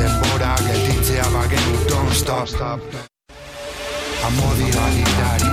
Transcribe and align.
Denbora 0.00 0.54
gelditzea 0.56 1.26
bagen, 1.28 1.64
don't 1.86 2.12
stop, 2.16 2.48
stop. 2.48 2.80
Amodi 4.24 4.68
bagitari, 4.72 5.50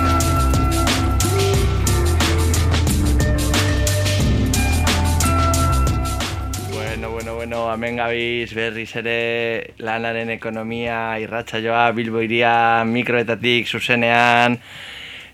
Bueno, 6.72 7.10
bueno, 7.10 7.34
bueno, 7.34 7.74
hemen 7.74 7.96
gabiz 8.00 8.54
berriz 8.54 8.96
ere 8.96 9.74
lanaren 9.84 10.30
ekonomia 10.30 11.18
irratsaioa 11.20 11.90
Bilbo 11.92 12.24
iria 12.24 12.84
mikroetatik 12.88 13.68
zuzenean 13.68 14.56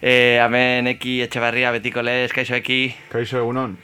e, 0.02 0.40
hemen 0.42 0.90
eki 0.96 1.20
etxebarria 1.28 1.70
betiko 1.70 2.02
lez, 2.02 2.32
kaixo 2.32 2.58
eki 2.58 2.96
Kaixo 3.14 3.44
egunon. 3.46 3.78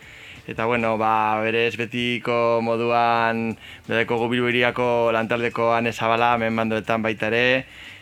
Eta 0.50 0.64
bueno, 0.66 0.98
ba, 0.98 1.38
berez 1.38 1.77
betiko 1.78 2.59
moduan 2.59 3.52
bedeko 3.86 4.16
gu 4.18 4.27
Bilbo 4.32 4.48
iriako 4.50 5.12
lantaldeko 5.14 5.68
ane 5.76 5.92
zabala 5.95 6.32
hemen 6.34 6.56
bandoetan 6.59 7.04
baita 7.06 7.28
ere 7.30 7.45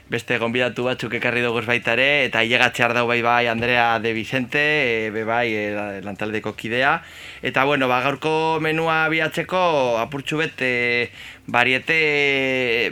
beste 0.08 0.38
gonbidatu 0.40 0.86
batzuk 0.86 1.12
ekarri 1.18 1.42
dugu 1.44 1.60
baita 1.68 1.92
ere, 1.92 2.24
eta 2.30 2.40
hilegatxear 2.40 2.94
dau 2.96 3.04
bai 3.10 3.20
bai 3.20 3.46
Andrea 3.52 3.98
de 4.00 4.14
Vicente, 4.16 4.64
e, 4.64 5.10
be 5.12 5.26
bai 5.28 5.52
e, 5.52 6.00
lantaldeko 6.00 6.54
kidea. 6.56 7.02
Eta 7.42 7.66
bueno, 7.68 7.88
ba, 7.92 8.00
gaurko 8.00 8.32
menua 8.64 9.02
bihatzeko 9.12 10.00
apurtxu 10.00 10.40
bet 10.40 10.64
e, 10.64 10.74
bariete 11.46 12.00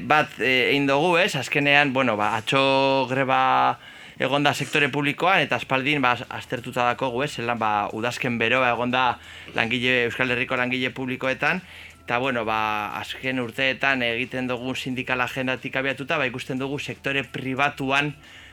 bat 0.05 0.37
egin 0.37 0.85
dugu, 0.87 1.17
ez? 1.17 1.33
Azkenean, 1.41 1.97
bueno, 1.97 2.21
ba, 2.21 2.35
atxo 2.37 3.09
greba 3.09 3.79
egonda 4.19 4.55
sektore 4.55 4.89
publikoan 4.89 5.43
eta 5.45 5.57
aspaldin 5.57 6.01
ba, 6.03 6.15
aztertuta 6.29 6.87
dako 6.89 7.11
gu, 7.15 7.25
ez? 7.27 7.33
Zelan, 7.37 7.59
ba, 7.59 7.89
udazken 7.93 8.39
beroa 8.39 8.71
egonda 8.73 9.19
langile, 9.55 10.05
Euskal 10.07 10.31
Herriko 10.31 10.57
langile 10.57 10.91
publikoetan, 10.91 11.63
Eta 12.07 12.21
bueno, 12.23 12.45
ba, 12.47 12.95
azken 13.01 13.41
urteetan 13.43 14.05
egiten 14.07 14.47
dugu 14.47 14.77
sindikal 14.79 15.19
agendatik 15.25 15.75
abiatuta, 15.75 16.21
ba, 16.21 16.29
ikusten 16.31 16.61
dugu 16.61 16.79
sektore 16.79 17.25
pribatuan 17.27 18.13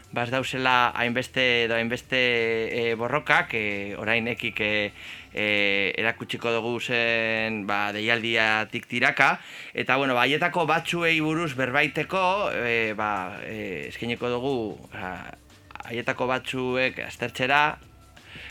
baz 0.10 0.32
dauzela 0.34 0.90
hainbeste 0.98 1.44
edo 1.66 1.76
hainbeste 1.78 2.18
e, 2.74 2.82
borrokak, 2.98 3.54
e, 3.54 3.94
orain 4.02 4.26
ekik 4.34 4.58
e, 4.62 4.72
e, 5.34 5.46
erakutsiko 6.02 6.50
dugu 6.56 6.80
zen 6.82 7.62
ba, 7.70 7.92
deialdiatik 7.94 8.90
tiraka. 8.90 9.36
Eta 9.74 10.02
bueno, 10.02 10.18
ba, 10.18 10.26
haietako 10.26 10.66
batzuei 10.70 11.20
buruz 11.22 11.52
berbaiteko, 11.54 12.26
e, 12.58 12.94
ba, 12.98 13.12
e, 13.46 13.90
eskeniko 13.94 14.34
dugu 14.34 14.56
ba, 14.98 15.14
haietako 15.88 16.28
batzuek 16.32 17.00
aztertxera, 17.06 17.62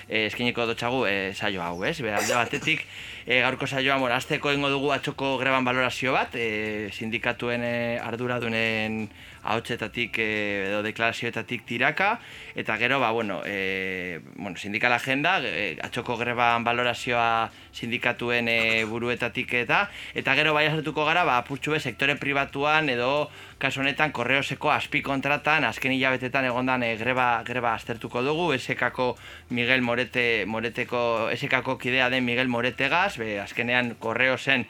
e, 0.09 0.27
eskiniko 0.27 0.67
dotxagu 0.69 1.05
e, 1.09 1.17
saio 1.35 1.63
hau, 1.65 1.77
ez? 1.89 1.97
Be, 2.05 2.13
alde 2.15 2.37
batetik, 2.37 2.85
e, 3.27 3.41
gaurko 3.41 3.67
saioa, 3.67 3.97
bueno, 3.99 4.15
azteko 4.15 4.53
ingo 4.53 4.71
dugu 4.71 4.93
atxoko 4.93 5.37
greban 5.39 5.65
valorazio 5.65 6.13
bat, 6.13 6.35
e, 6.35 6.91
sindikatuen 6.93 7.63
e, 7.65 7.77
arduradunen 8.03 9.09
ahotsetatik 9.43 10.19
e, 10.23 10.29
edo 10.69 10.83
deklarazioetatik 10.87 11.65
tiraka, 11.67 12.19
eta 12.55 12.77
gero, 12.79 13.01
ba, 13.01 13.11
bueno, 13.11 13.43
e, 13.45 14.21
bueno 14.37 14.57
sindikal 14.57 14.93
agenda, 14.93 15.41
e, 15.43 15.79
atxoko 15.83 16.17
greban 16.17 16.65
valorazioa 16.65 17.51
sindikatuen 17.73 18.49
e, 18.49 18.85
buruetatik 18.85 19.55
eta, 19.63 19.89
eta 20.15 20.35
gero 20.39 20.55
bai 20.55 20.67
azertuko 20.71 21.05
gara, 21.09 21.25
ba, 21.25 21.39
apurtxu 21.43 21.75
sektore 21.81 22.17
pribatuan 22.21 22.89
edo 22.93 23.31
kasu 23.59 23.81
honetan 23.81 24.13
korreoseko 24.13 24.73
azpi 24.75 25.03
kontratan 25.07 25.65
azken 25.65 25.95
hilabetetan 25.95 26.45
egondan 26.49 26.83
e, 26.83 26.97
greba, 27.01 27.43
greba 27.47 27.75
aztertuko 27.75 28.23
dugu, 28.23 28.53
esekako 28.55 29.17
Miguel 29.51 29.83
Morete, 29.83 30.45
Moreteko, 30.47 31.31
esekako 31.31 31.79
kidea 31.79 32.11
den 32.11 32.27
Miguel 32.27 32.49
Moretegaz, 32.49 33.12
be, 33.19 33.41
azkenean 33.41 33.97
korreosen 33.99 34.67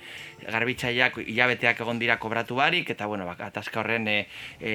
garbitzaileak 0.48 1.19
hilabeteak 1.26 1.80
egon 1.84 1.98
dira 1.98 2.19
kobratu 2.22 2.56
barik, 2.58 2.91
eta 2.91 3.06
bueno, 3.06 3.26
bak, 3.26 3.41
atazka 3.48 3.80
horren 3.80 4.08
e, 4.08 4.16
e, 4.60 4.75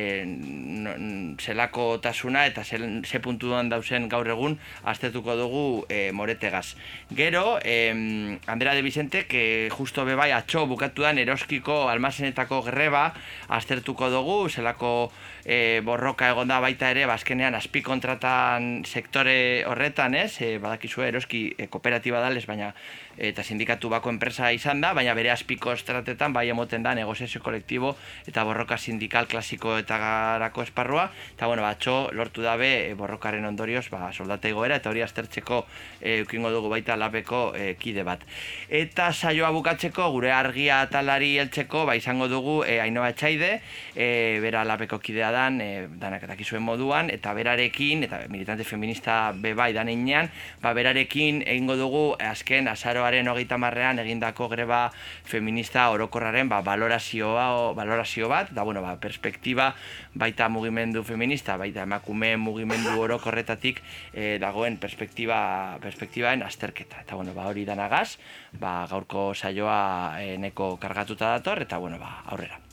zelako 1.41 1.99
tasuna 2.03 2.45
eta 2.47 2.63
ze, 2.63 2.79
ze 3.03 3.19
puntuan 3.19 3.69
dauzen 3.69 4.09
gaur 4.09 4.27
egun 4.27 4.57
aztertuko 4.83 5.35
dugu 5.35 5.85
e, 5.89 6.11
moretegaz. 6.11 6.75
Gero, 7.15 7.59
e, 7.63 8.37
Andrea 8.47 8.73
de 8.73 8.81
Vicente, 8.81 9.25
que 9.27 9.69
justo 9.71 10.05
bebai 10.05 10.31
atxo 10.31 10.65
bukatudan 10.67 11.17
eroskiko 11.17 11.87
almazenetako 11.89 12.61
greba 12.63 13.13
aztertuko 13.47 14.09
dugu, 14.09 14.49
zelako 14.49 15.11
e, 15.47 15.81
borroka 15.83 16.29
egonda 16.29 16.59
baita 16.59 16.91
ere, 16.91 17.05
bazkenean 17.09 17.55
azpi 17.55 17.81
kontratan 17.81 18.83
sektore 18.85 19.63
horretan, 19.65 20.15
ez? 20.15 20.41
E, 20.43 20.57
badakizue 20.61 21.07
eroski 21.07 21.43
e, 21.57 21.69
kooperatiba 21.71 22.21
dales, 22.23 22.45
baina 22.49 22.73
eta 23.17 23.41
sindikatu 23.41 23.89
bako 23.89 24.11
enpresa 24.13 24.51
izan 24.53 24.81
da, 24.83 24.93
baina 24.93 25.15
bere 25.17 25.31
azpiko 25.57 25.73
estratetan 25.73 26.33
bai 26.33 26.49
emoten 26.49 26.83
da 26.83 26.93
negoziazio 26.93 27.41
kolektibo 27.41 27.95
eta 28.27 28.43
borroka 28.45 28.77
sindikal 28.77 29.25
klasiko 29.27 29.77
eta 29.77 29.97
garako 29.97 30.61
esparrua, 30.61 31.09
eta 31.33 31.47
bueno, 31.47 31.63
batxo 31.63 32.11
lortu 32.13 32.43
dabe 32.43 32.89
e, 32.89 32.93
borrokaren 32.93 33.45
ondorioz 33.45 33.89
ba, 33.89 34.11
soldata 34.13 34.47
igoera 34.47 34.77
eta 34.77 34.91
hori 34.91 35.01
aztertzeko 35.01 35.65
e, 35.99 36.21
ukingo 36.21 36.51
dugu 36.51 36.69
baita 36.69 36.95
lapeko 36.95 37.53
e, 37.55 37.73
kide 37.79 38.03
bat. 38.03 38.21
Eta 38.69 39.11
saioa 39.13 39.49
bukatzeko, 39.51 40.11
gure 40.11 40.31
argia 40.31 40.85
talari 40.91 41.37
heltzeko, 41.39 41.85
ba, 41.89 41.95
izango 41.95 42.27
dugu 42.27 42.63
e, 42.63 42.79
Ainoa 42.79 43.09
Etxaide, 43.15 43.61
e, 43.95 44.37
bera 44.43 44.63
lapeko 44.63 44.99
kidea 44.99 45.31
dan, 45.31 45.59
e, 45.61 45.87
danak 45.97 46.27
dakizuen 46.29 46.61
moduan, 46.61 47.09
eta 47.09 47.33
berarekin, 47.33 48.05
eta 48.05 48.21
militante 48.29 48.63
feminista 48.63 49.31
bebai 49.33 49.71
danean, 49.73 50.29
ba, 50.61 50.75
berarekin 50.77 51.41
egingo 51.47 51.79
dugu 51.79 52.05
azken 52.19 52.67
azaroaren 52.69 53.27
hogeita 53.27 53.57
marrean 53.57 53.97
egindako 54.03 54.51
greba 54.53 54.87
feminista 55.25 55.46
orokorraren 55.91 56.49
ba, 56.49 56.61
valorazioa, 56.61 57.45
o, 57.55 57.73
valorazio 57.75 58.27
bat, 58.29 58.51
da 58.51 58.63
bueno, 58.63 58.81
ba, 58.81 58.97
perspektiba 58.99 59.73
baita 60.13 60.49
mugimendu 60.49 61.03
feminista, 61.03 61.57
baita 61.57 61.83
emakume 61.83 62.35
mugimendu 62.37 62.99
orokorretatik 62.99 63.81
e, 64.13 64.37
dagoen 64.39 64.77
perspektiba, 64.77 65.77
perspektibaen 65.81 66.43
azterketa. 66.43 67.01
Eta 67.01 67.15
bueno, 67.15 67.33
ba, 67.33 67.47
hori 67.47 67.65
danagaz, 67.65 68.17
ba, 68.59 68.85
gaurko 68.89 69.33
saioa 69.33 70.21
e, 70.21 70.37
neko 70.37 70.77
kargatuta 70.77 71.37
dator, 71.37 71.61
eta 71.61 71.77
bueno, 71.77 71.97
ba, 71.99 72.23
aurrera. 72.27 72.66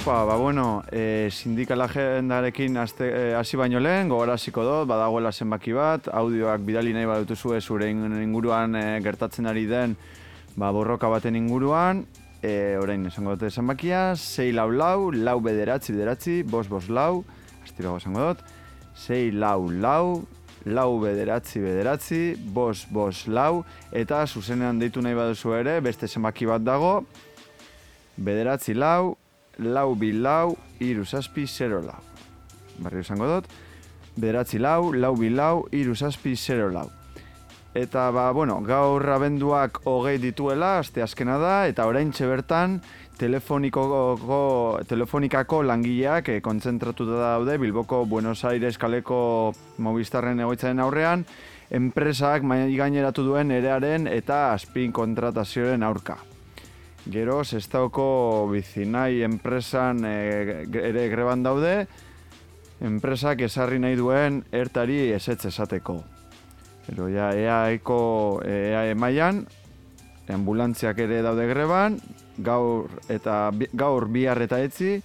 Opa, 0.00 0.24
ba, 0.24 0.36
bueno, 0.36 0.82
e, 0.90 1.28
sindikal 1.30 1.82
agendarekin 1.82 2.78
hasi 2.80 3.04
e, 3.04 3.34
hasi 3.36 3.58
baino 3.60 3.82
lehen, 3.84 4.08
gogoraziko 4.08 4.62
dut, 4.64 4.86
badagoela 4.88 5.28
zenbaki 5.30 5.74
bat, 5.76 6.08
audioak 6.08 6.64
bidali 6.64 6.94
nahi 6.96 7.04
badutu 7.04 7.36
zure 7.36 7.90
inguruan 7.90 8.76
e, 8.80 9.00
gertatzen 9.04 9.44
ari 9.44 9.66
den 9.66 9.98
ba, 10.56 10.70
borroka 10.72 11.06
baten 11.06 11.36
inguruan, 11.36 12.06
e, 12.40 12.78
orain 12.80 13.04
esango 13.12 13.36
dute 13.36 13.50
zenbakia, 13.50 14.16
6 14.16 14.54
lau 14.54 14.70
lau, 14.70 15.10
lau 15.12 15.38
bederatzi 15.38 15.92
bederatzi, 15.92 16.42
bos 16.44 16.66
bos 16.66 16.88
lau, 16.88 17.22
astirago 17.62 17.98
esango 17.98 18.30
dut, 18.30 18.44
6 18.96 19.34
lau 19.34 19.68
lau, 19.68 20.24
lau 20.64 20.98
bederatzi 20.98 21.60
bederatzi, 21.60 22.36
bos 22.40 22.86
bos 22.88 23.26
lau, 23.28 23.66
eta 23.92 24.24
zuzenean 24.26 24.78
deitu 24.80 25.02
nahi 25.04 25.14
baduzu 25.14 25.58
ere, 25.60 25.80
beste 25.84 26.08
zenbaki 26.08 26.48
bat 26.48 26.64
dago, 26.64 27.02
bederatzi 28.16 28.72
lau, 28.72 29.19
lau 29.60 29.94
bi 29.94 30.12
lau, 30.12 30.56
iru 30.80 31.04
zazpi, 31.04 31.46
zero 31.46 31.82
lau. 31.84 32.00
Barrio 32.80 33.04
esango 33.04 33.28
dut, 33.28 33.50
bederatzi 34.16 34.58
lau, 34.58 34.92
lau 34.92 35.14
bi 35.16 35.30
lau, 35.30 35.66
iru 35.72 35.94
zazpi, 35.94 36.36
zero 36.36 36.70
lau. 36.72 36.88
Eta, 37.74 38.08
ba, 38.10 38.32
bueno, 38.34 38.56
gaur 38.66 39.04
abenduak 39.14 39.84
hogei 39.86 40.16
dituela, 40.18 40.80
aste 40.80 41.04
azkena 41.04 41.38
da, 41.38 41.68
eta 41.70 41.86
orain 41.86 42.10
bertan 42.10 42.80
telefonikoko, 43.20 44.80
telefonikako 44.88 45.62
langileak 45.62 46.28
e, 46.28 46.40
kontzentratuta 46.40 47.20
daude 47.20 47.58
Bilboko 47.58 48.06
Buenos 48.06 48.44
Aires 48.44 48.78
kaleko 48.78 49.52
Movistarren 49.78 50.40
egoitzaren 50.40 50.80
aurrean, 50.80 51.24
enpresak 51.70 52.42
mai 52.42 52.74
gaineratu 52.74 53.22
duen 53.22 53.52
erearen 53.54 54.08
eta 54.08 54.52
azpin 54.54 54.90
kontratazioaren 54.92 55.84
aurka. 55.86 56.18
Gero, 57.10 57.42
Sestaoko 57.42 58.46
bizinai 58.52 59.22
enpresan 59.26 60.04
e, 60.06 60.66
ere 60.78 61.08
greban 61.10 61.42
daude, 61.42 61.88
enpresak 62.86 63.40
esarri 63.42 63.80
nahi 63.82 63.96
duen 63.98 64.44
ertari 64.54 65.08
esetz 65.16 65.44
esateko. 65.50 65.96
Pero 66.86 67.08
ja, 67.10 67.32
EAeko 67.34 67.98
EAE 68.46 68.94
mailan 68.94 69.42
ambulantziak 70.30 71.00
ere 71.02 71.18
daude 71.26 71.48
greban, 71.50 71.98
gaur 72.38 72.92
eta 73.10 73.50
gaur 73.74 74.06
bihar 74.06 74.38
eta 74.44 74.60
etzi 74.62 75.00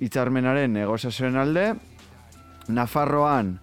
hitzarmenaren 0.00 0.72
negoziazioen 0.72 1.36
alde, 1.36 1.66
Nafarroan 2.72 3.58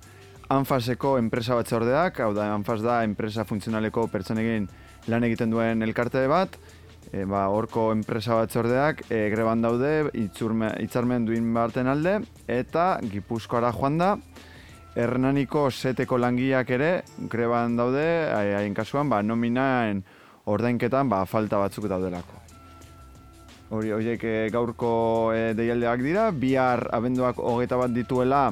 Anfaseko 0.52 1.16
enpresa 1.18 1.56
batzordeak, 1.58 2.20
hau 2.22 2.36
da 2.38 2.52
Anfas 2.54 2.82
da 2.84 3.00
enpresa 3.08 3.48
funtzionaleko 3.48 4.06
pertsonekin 4.12 4.68
lan 5.10 5.26
egiten 5.26 5.50
duen 5.50 5.82
elkarte 5.82 6.28
bat, 6.30 6.60
e, 7.12 7.26
ba, 7.26 7.48
horko 7.52 7.92
enpresa 7.92 8.36
batzordeak 8.40 9.06
e, 9.12 9.30
greban 9.34 9.62
daude 9.62 10.10
hitzurme- 10.14 10.74
hitzarmen 10.80 11.26
duin 11.26 11.54
baten 11.54 11.88
alde, 11.88 12.20
eta 12.48 13.00
Gipuzkoara 13.04 13.72
joan 13.76 13.98
da, 14.00 14.16
Hernaniko 14.96 15.70
seteko 15.72 16.18
langileak 16.20 16.70
ere 16.76 16.92
greban 17.32 17.78
daude, 17.80 18.04
hai- 18.34 18.54
haien 18.58 18.74
kasuan, 18.76 19.10
ba, 19.10 19.22
nominaen 19.24 20.04
ordainketan 20.46 21.08
ba, 21.10 21.26
falta 21.26 21.58
batzuk 21.62 21.88
daudelako. 21.88 22.40
Hori, 23.72 23.92
horiek 23.96 24.24
eh, 24.28 24.50
gaurko 24.52 25.32
eh, 25.32 25.54
deialdeak 25.56 26.02
dira, 26.04 26.26
bihar 26.36 26.90
abenduak 26.92 27.38
hogeita 27.40 27.78
bat 27.80 27.94
dituela 27.96 28.50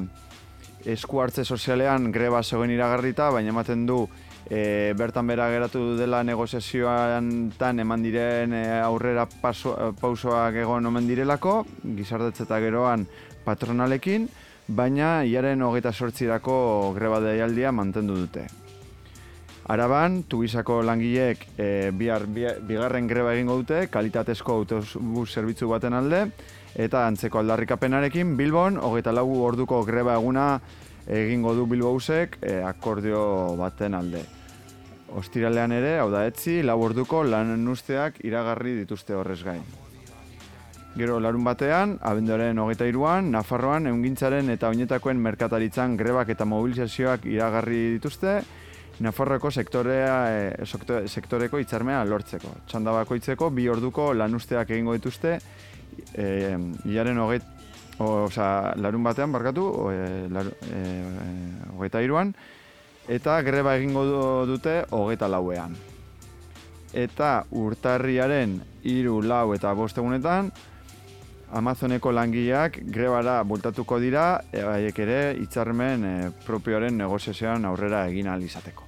esku 0.88 1.20
hartze 1.20 1.44
sozialean 1.44 2.06
greba 2.10 2.40
zegoen 2.42 2.70
iragarrita, 2.72 3.28
baina 3.30 3.52
ematen 3.52 3.84
du 3.84 3.98
e, 4.50 4.92
bertan 4.98 5.26
bera 5.30 5.46
geratu 5.52 5.96
dela 5.96 6.24
negoziazioan 6.26 7.52
tan 7.56 7.78
eman 7.80 8.02
diren 8.02 8.52
e, 8.52 8.64
aurrera 8.82 9.26
paso, 9.26 9.76
eh, 9.78 9.92
pausoak 10.00 10.54
egon 10.64 10.86
omen 10.90 11.06
direlako, 11.08 11.64
gizartetze 11.96 12.42
eta 12.48 12.58
geroan 12.60 13.06
patronalekin, 13.44 14.28
baina 14.68 15.24
iaren 15.24 15.62
hogeita 15.62 15.92
sortzirako 15.92 16.92
greba 16.94 17.20
deialdia 17.20 17.72
mantendu 17.72 18.16
dute. 18.24 18.48
Araban, 19.70 20.24
tubizako 20.26 20.80
langileek 20.82 21.44
e, 21.56 21.90
bihar, 21.94 22.24
bi- 22.26 22.56
bigarren 22.66 23.06
greba 23.06 23.34
egingo 23.36 23.54
dute, 23.60 23.84
kalitatezko 23.86 24.56
autobus 24.60 25.28
zerbitzu 25.30 25.68
baten 25.70 25.94
alde, 25.94 26.24
eta 26.74 27.04
antzeko 27.06 27.38
aldarrikapenarekin 27.38 28.36
Bilbon, 28.38 28.78
hogeita 28.82 29.12
lau 29.14 29.28
orduko 29.44 29.84
greba 29.86 30.16
eguna 30.18 30.60
egingo 31.06 31.54
du 31.54 31.66
Bilbousek 31.70 32.38
e, 32.42 32.58
akordio 32.66 33.54
baten 33.58 33.94
alde. 33.94 34.24
Ostiralean 35.16 35.72
ere, 35.74 35.98
hau 35.98 36.10
da 36.10 36.24
etzi, 36.28 36.62
lau 36.62 36.78
orduko 36.80 37.24
usteak 37.72 38.20
iragarri 38.24 38.76
dituzte 38.76 39.14
horrez 39.14 39.42
gain. 39.42 39.62
Gero 40.96 41.20
larun 41.20 41.44
batean, 41.44 41.98
abenduaren 42.02 42.58
hogeita 42.58 42.86
iruan, 42.86 43.30
Nafarroan 43.30 43.86
eungintzaren 43.86 44.50
eta 44.50 44.68
oinetakoen 44.68 45.20
merkataritzan 45.22 45.96
grebak 45.96 46.28
eta 46.28 46.44
mobilizazioak 46.44 47.26
iragarri 47.26 47.92
dituzte, 47.98 48.40
Nafarroako 49.00 49.50
sektorea, 49.50 50.16
e, 50.28 50.66
sekto- 50.66 51.06
sektoreko 51.08 51.58
hitzarmea 51.58 52.04
lortzeko. 52.04 52.50
Txanda 52.68 52.92
bakoitzeko 52.92 53.48
bi 53.50 53.68
orduko 53.68 54.12
lanuzteak 54.12 54.70
egingo 54.70 54.92
dituzte, 54.92 55.38
e, 56.12 56.58
hilaren 56.84 57.18
hogeit, 57.18 57.42
o, 57.98 58.26
osea, 58.26 58.74
larun 58.76 59.02
batean, 59.02 59.32
barkatu, 59.32 59.66
e, 59.90 60.28
laru, 60.28 60.52
e, 60.68 60.82
e, 60.82 61.70
hogeita 61.78 62.02
iruan, 62.02 62.34
eta 63.08 63.40
greba 63.42 63.76
egingo 63.76 64.04
du- 64.04 64.46
dute 64.46 64.84
hogeita 64.90 65.28
lauean. 65.28 65.76
Eta 66.92 67.44
urtarriaren 67.50 68.60
hiru 68.82 69.20
lau 69.22 69.52
eta 69.54 69.72
bost 69.74 69.98
egunetan, 69.98 70.50
Amazoneko 71.52 72.12
langileak 72.14 72.76
grebara 72.94 73.40
bultatuko 73.42 73.98
dira, 73.98 74.40
e, 74.52 74.60
haiek 74.62 74.98
ere 75.02 75.34
hitzarmen 75.34 76.04
e, 76.04 76.12
propioaren 76.46 76.94
negoziazioan 76.96 77.64
aurrera 77.66 78.04
egin 78.06 78.28
izateko. 78.44 78.84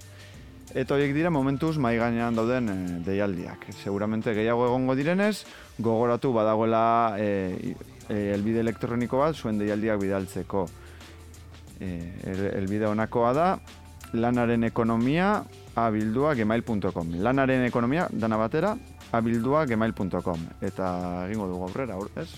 Eta 0.72 0.94
horiek 0.94 1.12
dira 1.12 1.28
momentuz 1.30 1.76
mai 1.78 1.96
gainean 1.98 2.36
dauden 2.36 2.68
e, 2.68 2.76
deialdiak. 3.02 3.66
Seguramente 3.82 4.32
gehiago 4.32 4.66
egongo 4.66 4.94
direnez, 4.94 5.44
gogoratu 5.80 6.32
badagoela 6.32 7.16
e, 7.18 7.74
e, 8.08 8.30
elbide 8.32 8.60
elektroniko 8.60 9.18
bat 9.18 9.34
zuen 9.34 9.58
deialdiak 9.58 9.98
bidaltzeko. 9.98 10.68
E, 11.80 11.90
el- 12.30 12.50
elbide 12.62 12.86
honakoa 12.86 13.32
da 13.34 13.58
lanaren 14.12 14.64
ekonomia 14.64 15.42
abildua 15.76 16.34
gmail.com. 16.34 17.14
Lanaren 17.22 17.64
ekonomia 17.64 18.08
dana 18.12 18.36
batera 18.36 18.76
abildua 19.12 19.64
gmail.com. 19.66 20.46
Eta 20.60 21.26
egingo 21.28 21.48
dugu 21.48 21.68
aurrera, 21.68 21.96
aur- 21.96 22.10
ez? 22.16 22.28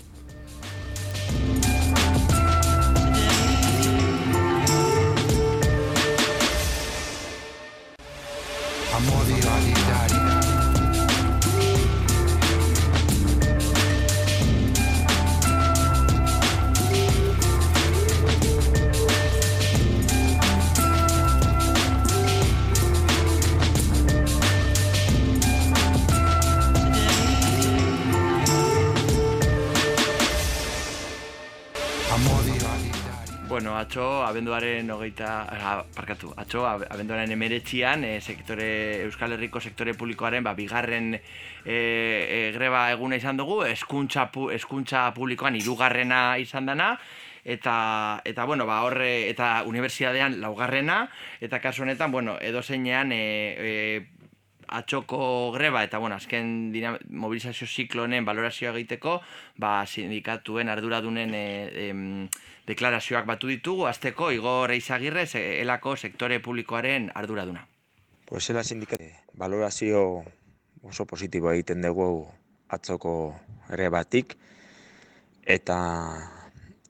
Atxo, 33.94 34.26
abenduaren 34.26 34.90
hogeita, 34.90 35.46
ah, 35.46 35.84
parkatu, 35.94 36.32
atxo, 36.36 36.64
ab- 36.66 36.82
abenduaren 36.90 37.30
emeretxian, 37.30 38.02
e, 38.02 38.20
sektore, 38.20 39.04
Euskal 39.04 39.36
Herriko 39.36 39.60
sektore 39.60 39.94
publikoaren, 39.94 40.42
ba, 40.42 40.54
bigarren 40.58 41.14
e, 41.14 41.20
e, 41.64 42.50
greba 42.56 42.90
eguna 42.90 43.14
izan 43.14 43.38
dugu, 43.38 43.62
eskuntza, 43.62 44.26
pu, 44.34 44.48
eskuntza 44.50 45.12
publikoan 45.14 45.54
hirugarrena 45.54 46.38
izan 46.42 46.66
dana, 46.66 46.96
eta, 47.44 48.20
eta 48.26 48.44
bueno, 48.44 48.66
ba, 48.66 48.82
horre, 48.82 49.28
eta 49.30 49.62
unibertsitatean 49.62 50.40
laugarrena, 50.42 51.04
eta 51.40 51.62
kasu 51.62 51.86
honetan, 51.86 52.10
bueno, 52.10 52.34
edo 52.42 52.62
zeinean, 52.66 53.12
e, 53.14 53.22
e, 53.54 54.23
atxoko 54.68 55.52
greba 55.52 55.82
eta 55.84 55.98
bueno, 55.98 56.16
azken 56.16 56.72
dina, 56.72 56.98
mobilizazio 57.08 57.66
ziklo 57.66 58.04
honen 58.04 58.24
valorazioa 58.24 58.72
egiteko, 58.74 59.20
ba, 59.56 59.84
sindikatuen 59.86 60.68
arduradunen 60.68 61.34
e, 61.34 61.44
em, 61.88 62.28
deklarazioak 62.66 63.26
batu 63.26 63.48
ditugu, 63.48 63.86
azteko 63.86 64.30
Igor 64.32 64.70
Eizagirre, 64.72 65.26
se- 65.26 65.60
elako 65.60 65.96
sektore 65.96 66.40
publikoaren 66.40 67.10
arduraduna. 67.14 67.66
Pues 68.26 68.46
zela 68.46 68.64
sindikat 68.64 69.00
valorazio 69.34 70.24
oso 70.82 71.06
positibo 71.06 71.52
egiten 71.52 71.82
dugu 71.82 72.26
atzoko 72.68 73.34
ere 73.72 73.88
batik 73.88 74.36
eta 75.44 75.76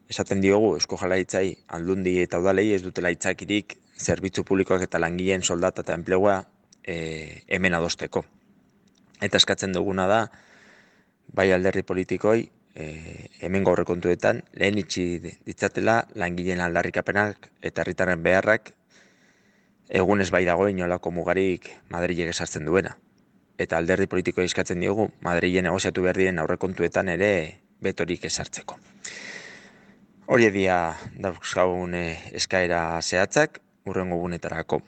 esaten 0.08 0.40
diogu 0.40 0.74
Eusko 0.76 0.96
Jaurlaritzai 1.00 1.56
aldundi 1.76 2.20
eta 2.22 2.38
udalei 2.38 2.72
ez 2.74 2.82
dutela 2.84 3.10
itzakirik 3.10 3.76
zerbitzu 3.98 4.44
publikoak 4.44 4.82
eta 4.86 4.98
langileen 4.98 5.42
soldata 5.42 5.82
eta 5.82 5.94
enplegua 5.94 6.42
e, 6.86 7.42
hemen 7.48 7.74
adosteko. 7.74 8.24
Eta 9.20 9.40
eskatzen 9.40 9.72
duguna 9.72 10.06
da 10.06 10.20
bai 11.32 11.50
alderdi 11.52 11.82
politikoi 11.82 12.48
e, 12.74 12.86
hemen 13.40 13.66
aurrekontuetan 13.66 14.42
lehen 14.60 14.78
itxi 14.78 15.06
ditzatela 15.24 16.02
langileen 16.14 16.60
aldarrikapenak 16.60 17.50
eta 17.62 17.82
herritarren 17.82 18.22
beharrak 18.22 18.74
egunez 19.88 20.30
bai 20.30 20.44
dago 20.44 20.68
inolako 20.68 21.10
mugarik 21.10 21.70
Madrilek 21.90 22.32
esartzen 22.32 22.64
duena. 22.64 22.96
Eta 23.58 23.78
alderdi 23.78 24.06
politiko 24.10 24.42
eskatzen 24.42 24.80
diogu 24.80 25.10
Madrilen 25.22 25.68
negoziatu 25.68 26.02
behar 26.02 26.18
diren 26.18 26.40
aurrekontuetan 26.42 27.08
ere 27.08 27.60
betorik 27.80 28.24
esartzeko. 28.24 28.78
Hori 30.26 30.48
dia 30.50 30.96
dauzkagun 31.20 31.94
eh, 31.94 32.16
eskaera 32.32 33.00
zehatzak 33.02 33.60
urrengo 33.84 34.16
gunetarako. 34.16 34.80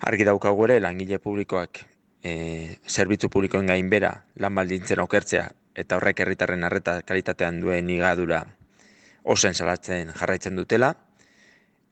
Argi 0.00 0.24
daukagu 0.28 0.66
ere 0.66 0.80
langile 0.80 1.18
publikoak 1.18 1.80
e, 2.22 2.76
zerbitzu 2.86 3.30
publikoen 3.32 3.66
gainbera 3.70 4.12
lan 4.36 4.54
baldintzen 4.54 5.00
okertzea 5.00 5.48
eta 5.76 5.96
horrek 5.96 6.20
herritarren 6.20 6.64
arreta 6.68 7.00
kalitatean 7.06 7.60
duen 7.60 7.88
igadura 7.90 8.42
osen 9.24 9.54
salatzen 9.54 10.12
jarraitzen 10.12 10.56
dutela 10.56 10.92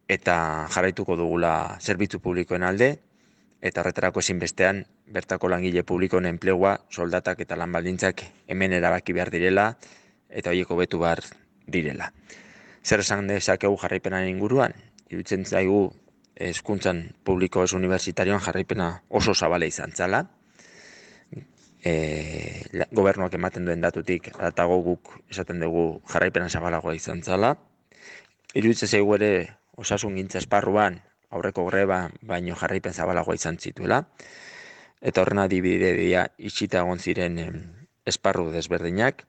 eta 0.09 0.37
jarraituko 0.75 1.17
dugula 1.17 1.79
zerbitzu 1.81 2.21
publikoen 2.21 2.63
alde 2.63 2.91
eta 3.65 3.81
horretarako 3.81 4.21
ezinbestean 4.21 4.85
bertako 5.09 5.49
langile 5.49 5.83
publikoen 5.85 6.27
enplegua, 6.29 6.79
soldatak 6.91 7.41
eta 7.41 7.57
lan 7.57 7.73
baldintzak 7.73 8.21
hemen 8.49 8.73
erabaki 8.77 9.17
behar 9.17 9.31
direla 9.33 9.71
eta 10.29 10.53
horiek 10.53 10.71
hobetu 10.71 11.01
behar 11.01 11.23
direla. 11.67 12.11
Zer 12.85 13.01
esan 13.01 13.29
dezakegu 13.29 13.79
jarraipenaren 13.81 14.29
inguruan? 14.29 14.75
Iruditzen 15.09 15.47
zaigu 15.49 15.89
hezkuntzan 16.37 17.15
publiko 17.25 17.63
ez 17.65 17.73
unibertsitarioan 17.75 18.41
jarraipena 18.43 18.89
oso 19.09 19.35
zabala 19.35 19.67
izan 19.67 19.93
zala. 19.95 20.25
E, 21.85 22.65
gobernuak 22.93 23.35
ematen 23.37 23.67
duen 23.69 23.83
datutik, 23.85 24.31
atago 24.41 24.81
guk 24.83 25.13
esaten 25.31 25.61
dugu 25.61 26.01
jarraipena 26.11 26.49
zabalagoa 26.49 26.95
izan 26.95 27.23
zala. 27.23 27.57
iruditzen 28.55 28.89
zaigu 28.89 29.15
ere 29.17 29.31
osasun 29.77 30.15
gintza 30.15 30.39
esparruan 30.39 31.01
aurreko 31.31 31.65
greba 31.67 32.11
baino 32.23 32.55
jarraipen 32.55 32.95
zabalagoa 32.95 33.35
izan 33.35 33.59
zituela. 33.59 34.05
Eta 35.03 35.23
horren 35.23 35.43
adibide 35.43 35.93
dira 35.99 36.29
itxita 36.39 36.81
egon 36.85 36.99
ziren 36.99 37.41
esparru 38.07 38.51
desberdinak, 38.53 39.27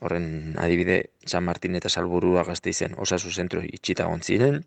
horren 0.00 0.54
adibide 0.58 1.10
San 1.24 1.44
Martin 1.44 1.76
eta 1.78 1.88
Salburua 1.88 2.44
gazteizen 2.44 2.94
osasu 3.00 3.32
zentro 3.32 3.62
itxita 3.62 4.08
ziren, 4.22 4.64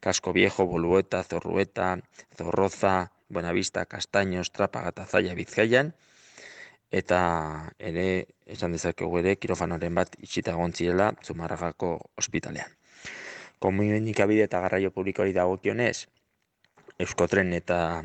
Kasko 0.00 0.32
Viejo, 0.32 0.66
Bolueta, 0.66 1.22
Zorrueta, 1.22 1.98
Zorroza, 2.36 3.12
Buenavista, 3.28 3.84
Castaños, 3.86 4.52
Trapaga 4.52 4.88
eta 4.88 5.06
Zaila 5.06 5.34
Bizkaian, 5.34 5.94
eta 6.90 7.70
ere 7.78 8.26
esan 8.46 8.72
dezakegu 8.72 9.18
ere 9.18 9.36
kirofanoren 9.36 9.94
bat 9.94 10.16
itxita 10.18 10.52
egon 10.52 10.72
zirela 10.72 11.12
Zumarragako 11.24 12.10
ospitalean. 12.16 12.70
Komunikabide 13.58 14.48
eta 14.48 14.60
garraio 14.60 14.90
publikoari 14.90 15.32
dagokionez, 15.36 16.08
Euskotren 17.00 17.52
eta 17.52 18.02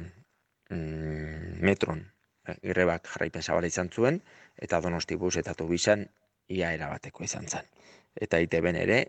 mm, 0.69 1.63
metron 1.65 2.05
eh, 2.47 2.55
grebak 2.61 3.07
jarraipen 3.13 3.43
zabala 3.43 3.67
izan 3.67 3.89
zuen, 3.89 4.21
eta 4.55 4.79
donostibus 4.81 5.35
eta 5.41 5.53
tubisan 5.53 6.07
ia 6.47 6.73
erabateko 6.73 7.23
izan 7.23 7.47
zen. 7.47 7.67
Eta 8.15 8.39
ITB-en 8.39 8.79
ere, 8.79 8.99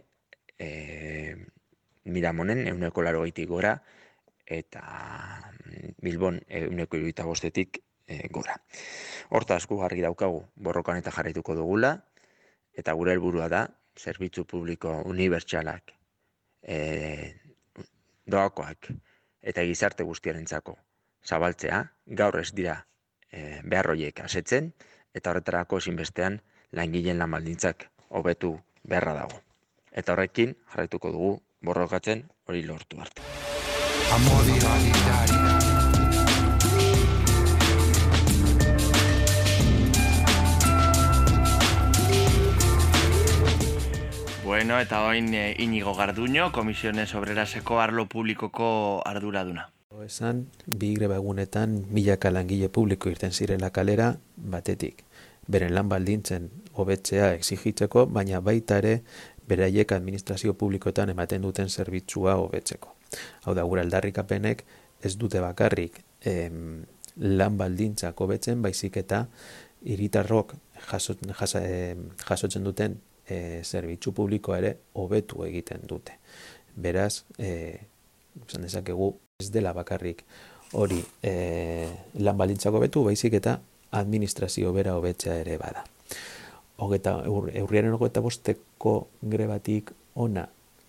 e, 0.58 1.36
Miramonen 2.06 2.66
euneko 2.68 3.02
laro 3.02 3.24
gora, 3.48 3.82
eta 4.46 4.82
mm, 5.64 5.96
Bilbon 6.02 6.40
euneko 6.48 6.96
iruita 6.96 7.24
bostetik 7.24 7.82
e, 8.06 8.28
gora. 8.30 8.56
Hortaz, 9.30 9.66
gu 9.66 9.82
argi 9.82 10.02
daukagu 10.02 10.44
borrokan 10.54 10.96
eta 10.96 11.10
jarraituko 11.10 11.54
dugula, 11.54 12.04
eta 12.72 12.92
gure 12.92 13.12
helburua 13.12 13.48
da, 13.48 13.66
zerbitzu 13.98 14.44
publiko 14.44 15.02
unibertsalak, 15.04 15.92
e, 16.62 17.34
doakoak, 18.26 18.90
eta 19.42 19.62
gizarte 19.62 20.04
guztiarentzako 20.04 20.76
zabaltzea, 21.26 21.80
gaur 22.06 22.38
ez 22.40 22.52
dira 22.54 22.76
e, 23.30 23.60
beharroiek 23.64 24.20
asetzen, 24.22 24.70
eta 25.16 25.32
horretarako 25.32 25.80
ezinbestean 25.82 26.38
langileen 26.72 27.18
lan 27.18 27.30
baldintzak 27.30 27.88
hobetu 28.08 28.56
beharra 28.84 29.14
dago. 29.14 29.40
Eta 29.92 30.12
horrekin 30.12 30.54
jarraituko 30.72 31.12
dugu 31.12 31.32
borrokatzen 31.62 32.24
hori 32.46 32.62
lortu 32.62 33.00
arte. 33.00 33.22
Bueno, 44.46 44.78
eta 44.78 45.02
oin 45.02 45.34
e, 45.34 45.56
Inigo 45.58 45.92
Garduño, 45.94 46.52
Komisiones 46.52 47.14
Obreraseko 47.14 47.80
arlo 47.80 48.06
publikoko 48.06 49.02
arduraduna. 49.04 49.72
Esan, 50.04 50.46
bi 50.66 50.92
greba 50.94 51.16
egunetan 51.16 51.74
milaka 51.90 52.30
langile 52.30 52.68
publiko 52.68 53.10
irten 53.10 53.32
zirela 53.32 53.70
kalera 53.70 54.12
batetik. 54.36 55.02
Beren 55.46 55.74
lan 55.74 55.88
baldintzen 55.88 56.48
hobetzea 56.74 57.30
exigitzeko, 57.36 58.06
baina 58.10 58.40
baita 58.44 58.78
ere 58.82 59.00
beraiek 59.46 59.92
administrazio 59.94 60.56
publikoetan 60.58 61.12
ematen 61.12 61.42
duten 61.46 61.68
zerbitzua 61.70 62.34
hobetzeko. 62.40 62.92
Hau 63.46 63.54
da, 63.54 63.62
gura 63.62 63.84
aldarrikapenek 63.86 64.64
ez 65.06 65.14
dute 65.16 65.40
bakarrik 65.40 66.00
em, 66.26 66.82
lan 67.22 67.58
baldintzak 67.58 68.20
hobetzen, 68.20 68.62
baizik 68.62 68.98
eta 69.02 69.26
hiritarrok 69.86 70.56
jasot, 70.90 71.22
jasa, 71.38 71.62
jasotzen 72.26 72.66
duten 72.66 72.98
e, 73.28 73.62
zerbitzu 73.62 74.12
publikoa 74.16 74.58
ere 74.58 74.72
hobetu 74.98 75.44
egiten 75.46 75.86
dute. 75.88 76.18
Beraz, 76.74 77.24
e, 77.38 77.78
esan 78.46 78.66
dezakegu 78.66 79.12
ez 79.40 79.50
dela 79.54 79.72
bakarrik 79.76 80.24
hori 80.76 80.98
e, 81.22 81.32
lan 82.18 82.36
baldintzako 82.36 82.82
hobetu, 82.82 83.04
baizik 83.06 83.38
eta 83.38 83.60
administrazio 83.98 84.72
bera 84.72 84.96
hobetzea 84.96 85.38
ere 85.42 85.56
bada. 85.60 85.84
Hogeta, 86.76 87.22
eur, 87.24 87.50
eurriaren 87.54 87.94
hogeta 87.96 88.20
bosteko 88.20 88.96
grebatik 89.22 89.92
ona 90.14 90.46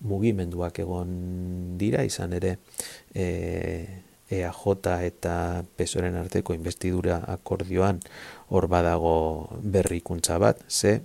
mugimenduak 0.08 0.80
egon 0.84 1.14
dira, 1.80 2.04
izan 2.06 2.36
ere 2.38 2.58
e, 3.16 3.28
EAJ 4.30 5.06
eta 5.08 5.64
PSOEren 5.80 6.18
arteko 6.20 6.54
investidura 6.54 7.22
akordioan 7.32 8.02
hor 8.52 8.68
badago 8.68 9.14
berrikuntza 9.64 10.38
bat, 10.38 10.60
ze 10.68 11.00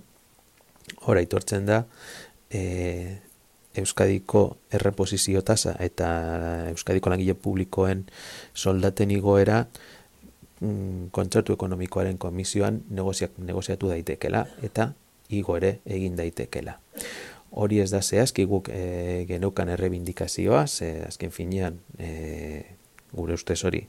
hor 1.07 1.17
aitortzen 1.17 1.65
da 1.65 1.85
e, 2.51 3.19
Euskadiko 3.73 4.57
erreposizio 4.69 5.41
tasa 5.41 5.73
eta 5.81 6.07
Euskadiko 6.69 7.09
langile 7.09 7.33
publikoen 7.33 8.03
soldaten 8.53 9.11
igoera 9.11 9.63
mm, 10.63 11.11
kontzertu 11.11 11.53
ekonomikoaren 11.53 12.17
komisioan 12.17 12.81
negoziak, 12.89 13.37
negoziatu 13.37 13.91
daitekela 13.91 14.45
eta 14.63 14.91
igo 15.29 15.57
ere 15.57 15.79
egin 15.85 16.15
daitekela. 16.15 16.77
Hori 17.53 17.79
ez 17.83 17.91
da 17.93 18.01
zehazki 18.01 18.47
guk 18.49 18.69
e, 18.73 19.25
geneukan 19.29 19.69
errebindikazioa, 19.75 20.65
ze 20.67 20.95
azken 21.05 21.31
finean 21.31 21.77
e, 21.99 22.09
gure 23.13 23.37
ustez 23.37 23.59
hori 23.63 23.83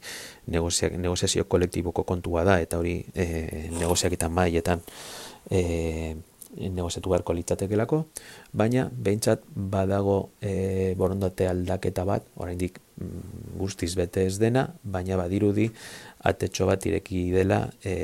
negoziak, 0.52 0.98
negoziazio 1.00 1.46
kolektiboko 1.48 2.04
kontua 2.04 2.44
da 2.44 2.58
eta 2.60 2.78
hori 2.78 2.98
e, 3.14 3.70
negoziak 3.78 4.18
eta 4.18 4.28
maietan 4.28 4.84
e, 5.50 6.16
negoziatu 6.54 7.10
beharko 7.10 7.34
litzatekelako, 7.34 8.04
baina 8.52 8.86
behintzat 8.92 9.42
badago 9.54 10.30
e, 10.40 10.94
borondate 10.98 11.48
aldaketa 11.50 12.04
bat, 12.06 12.26
oraindik 12.36 12.78
mm, 13.00 13.56
guztiz 13.58 13.94
bete 13.98 14.26
ez 14.28 14.36
dena, 14.38 14.68
baina 14.82 15.18
badirudi 15.18 15.70
atetxo 16.24 16.66
bat 16.68 16.86
ireki 16.86 17.26
dela 17.34 17.66
e, 17.84 17.94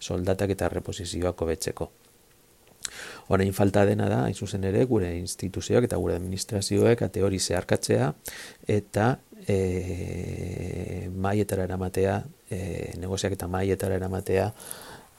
soldatak 0.00 0.52
eta 0.56 0.68
reposizioak 0.72 1.40
hobetzeko. 1.42 1.90
Orain 3.34 3.52
falta 3.52 3.84
dena 3.86 4.08
da, 4.10 4.22
hain 4.26 4.34
zuzen 4.34 4.64
ere, 4.68 4.84
gure 4.86 5.10
instituzioak 5.18 5.88
eta 5.88 5.98
gure 5.98 6.14
administrazioek 6.18 7.02
ate 7.02 7.22
hori 7.26 7.40
zeharkatzea 7.42 8.12
eta 8.76 9.08
e, 9.46 11.08
maietara 11.10 11.66
eramatea, 11.66 12.20
e, 12.50 12.60
negoziak 13.02 13.34
eta 13.38 13.48
maietara 13.50 13.98
eramatea, 13.98 14.50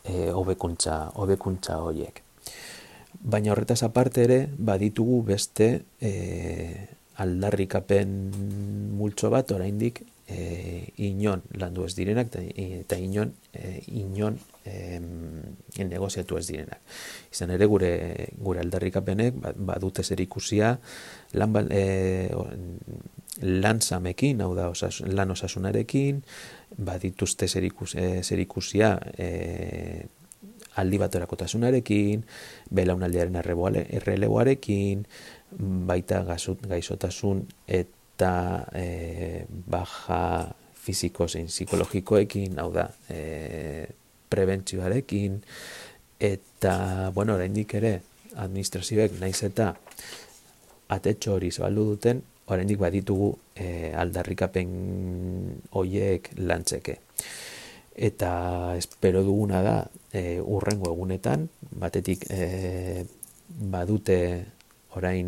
e, 0.04 0.30
hobekuntza, 0.32 1.02
hobekuntza 1.20 1.82
horiek. 1.84 2.24
Baina 3.18 3.52
horretaz 3.52 3.82
aparte 3.84 4.24
ere, 4.24 4.40
baditugu 4.58 5.24
beste 5.28 5.70
e, 6.00 6.12
aldarrikapen 7.18 8.14
multzo 8.98 9.32
bat 9.34 9.52
oraindik 9.52 10.04
e, 10.28 10.94
inon 10.98 11.42
landu 11.56 11.86
ez 11.88 11.94
direnak 11.96 12.34
eta 12.36 12.98
inon, 13.00 13.32
e, 13.54 13.80
inon 13.96 14.38
e, 14.66 15.00
negoziatu 15.80 16.38
ez 16.38 16.46
direnak. 16.50 16.82
Izan 17.32 17.54
ere 17.56 17.66
gure, 17.66 17.92
gure 18.36 18.62
aldarrikapenek 18.64 19.40
badute 19.56 20.04
zer 20.04 20.22
ikusia 20.22 20.76
lan, 21.40 21.56
e, 21.72 22.30
lan 23.42 23.82
zamekin, 23.82 24.44
hau 24.44 24.54
da 24.58 24.70
osas, 24.74 25.02
lan 25.08 25.32
osasunarekin, 25.32 26.22
badituzte 26.78 27.48
zer, 27.48 27.66
ikus, 27.70 27.96
e, 27.96 28.22
zer 28.24 28.44
ikusia 28.44 28.98
e, 29.18 30.06
aldi 30.78 31.00
baterakotasunarekin, 31.02 32.26
belaunaldiaren 32.70 33.40
erreleboarekin, 33.40 35.06
baita 35.88 36.22
gazut, 36.28 36.68
gaizotasun 36.68 37.46
eta 38.18 38.66
e, 38.74 39.46
baja 39.46 40.50
fiziko 40.74 41.28
zein 41.30 41.46
psikologikoekin, 41.52 42.58
hau 42.58 42.72
da, 42.74 42.88
e, 43.14 43.86
prebentzioarekin, 44.30 45.38
eta, 46.20 47.12
bueno, 47.14 47.36
oraindik 47.38 47.76
ere, 47.78 48.00
administrazioek 48.42 49.20
naiz 49.22 49.38
eta 49.46 49.70
atetxo 50.98 51.36
hori 51.36 51.52
zabaldu 51.52 51.86
duten, 51.92 52.24
oraindik 52.50 52.82
baditugu 52.82 53.30
e, 53.54 53.94
aldarrikapen 53.94 54.74
hoiek 55.78 56.32
lantzeke. 56.42 56.98
Eta 57.94 58.32
espero 58.78 59.22
duguna 59.26 59.62
da 59.62 59.78
e, 60.10 60.40
urrengo 60.42 60.90
egunetan, 60.90 61.46
batetik 61.78 62.26
e, 62.34 63.06
badute 63.48 64.18
orain 64.98 65.28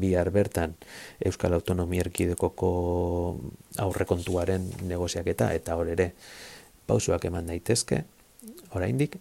bihar 0.00 0.32
bertan 0.34 0.74
Euskal 1.24 1.54
Autonomia 1.54 2.04
Erkidekoko 2.06 2.70
aurrekontuaren 3.78 4.66
negoziaketa 4.88 5.52
eta 5.56 5.76
hor 5.76 5.92
ere 5.94 6.12
pausuak 6.88 7.24
eman 7.30 7.50
daitezke 7.52 8.04
oraindik 8.74 9.18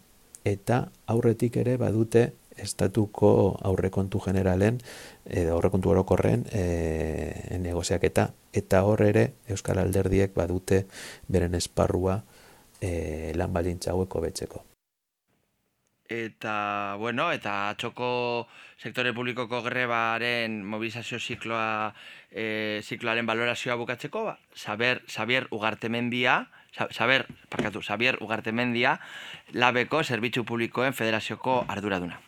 eta 0.47 0.85
aurretik 1.11 1.59
ere 1.61 1.75
badute 1.77 2.29
estatuko 2.59 3.31
aurrekontu 3.63 4.19
generalen 4.23 4.79
edo 5.25 5.55
aurrekontu 5.55 5.93
orokorren 5.93 6.45
e, 6.51 7.57
negoziaketa 7.59 8.29
eta 8.53 8.83
hor 8.87 9.03
ere 9.07 9.25
Euskal 9.47 9.79
Alderdiek 9.83 10.35
badute 10.35 10.85
beren 11.27 11.55
esparrua 11.55 12.19
e, 12.81 13.31
lan 13.35 13.53
baldintza 13.53 13.93
hauek 13.95 14.19
hobetzeko. 14.19 14.68
Eta, 16.09 16.95
bueno, 16.97 17.31
eta 17.31 17.69
atxoko 17.69 18.47
sektore 18.81 19.13
publikoko 19.13 19.61
grebaren 19.61 20.63
mobilizazio 20.65 21.19
zikloa, 21.19 21.93
e, 22.31 22.81
zikloaren 22.83 23.29
valorazioa 23.29 23.75
bukatzeko, 23.77 24.23
ba, 24.25 24.37
Saber, 24.53 25.03
Xavier 25.07 25.47
Ugartemendia, 25.51 26.47
Sa- 26.71 26.89
Saber, 26.91 27.25
parkatu, 27.49 27.81
Xavier 27.81 28.17
Ugartemendia, 28.21 28.99
labeko 29.53 30.03
zerbitzu 30.03 30.43
publikoen 30.45 30.93
federazioko 30.93 31.63
arduraduna. 31.67 32.19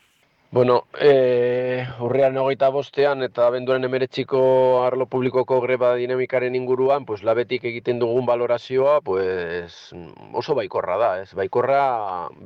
Bueno, 0.54 0.86
e, 1.00 1.88
urrean 2.04 2.36
hogeita 2.38 2.68
bostean 2.76 3.24
eta 3.24 3.46
abenduaren 3.48 3.88
emeretxiko 3.88 4.42
arlo 4.84 5.06
publikoko 5.14 5.62
greba 5.64 5.94
dinamikaren 5.96 6.58
inguruan, 6.60 7.06
pues, 7.06 7.22
labetik 7.24 7.64
egiten 7.70 8.02
dugun 8.02 8.26
valorazioa, 8.28 8.98
pues, 9.00 9.78
oso 10.42 10.56
baikorra 10.60 10.98
da, 11.00 11.12
ez? 11.22 11.30
Baikorra 11.40 11.80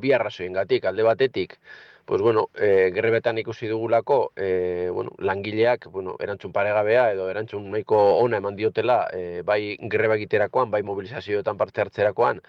bi 0.03 0.13
arrazoiengatik, 0.13 0.85
alde 0.85 1.07
batetik, 1.09 1.57
pues, 2.05 2.21
bueno, 2.21 2.49
e, 2.55 2.91
grebetan 2.93 3.37
ikusi 3.37 3.67
dugulako, 3.67 4.31
e, 4.35 4.89
bueno, 4.93 5.11
langileak, 5.17 5.87
bueno, 5.91 6.15
erantzun 6.19 6.51
paregabea 6.53 7.11
edo 7.13 7.29
erantzun 7.29 7.71
nahiko 7.71 7.97
ona 8.19 8.37
eman 8.37 8.55
diotela, 8.55 9.07
e, 9.11 9.41
bai 9.43 9.77
greba 9.81 10.15
egiterakoan, 10.15 10.69
bai 10.71 10.83
mobilizazioetan 10.83 11.57
parte 11.57 11.81
hartzerakoan, 11.81 12.41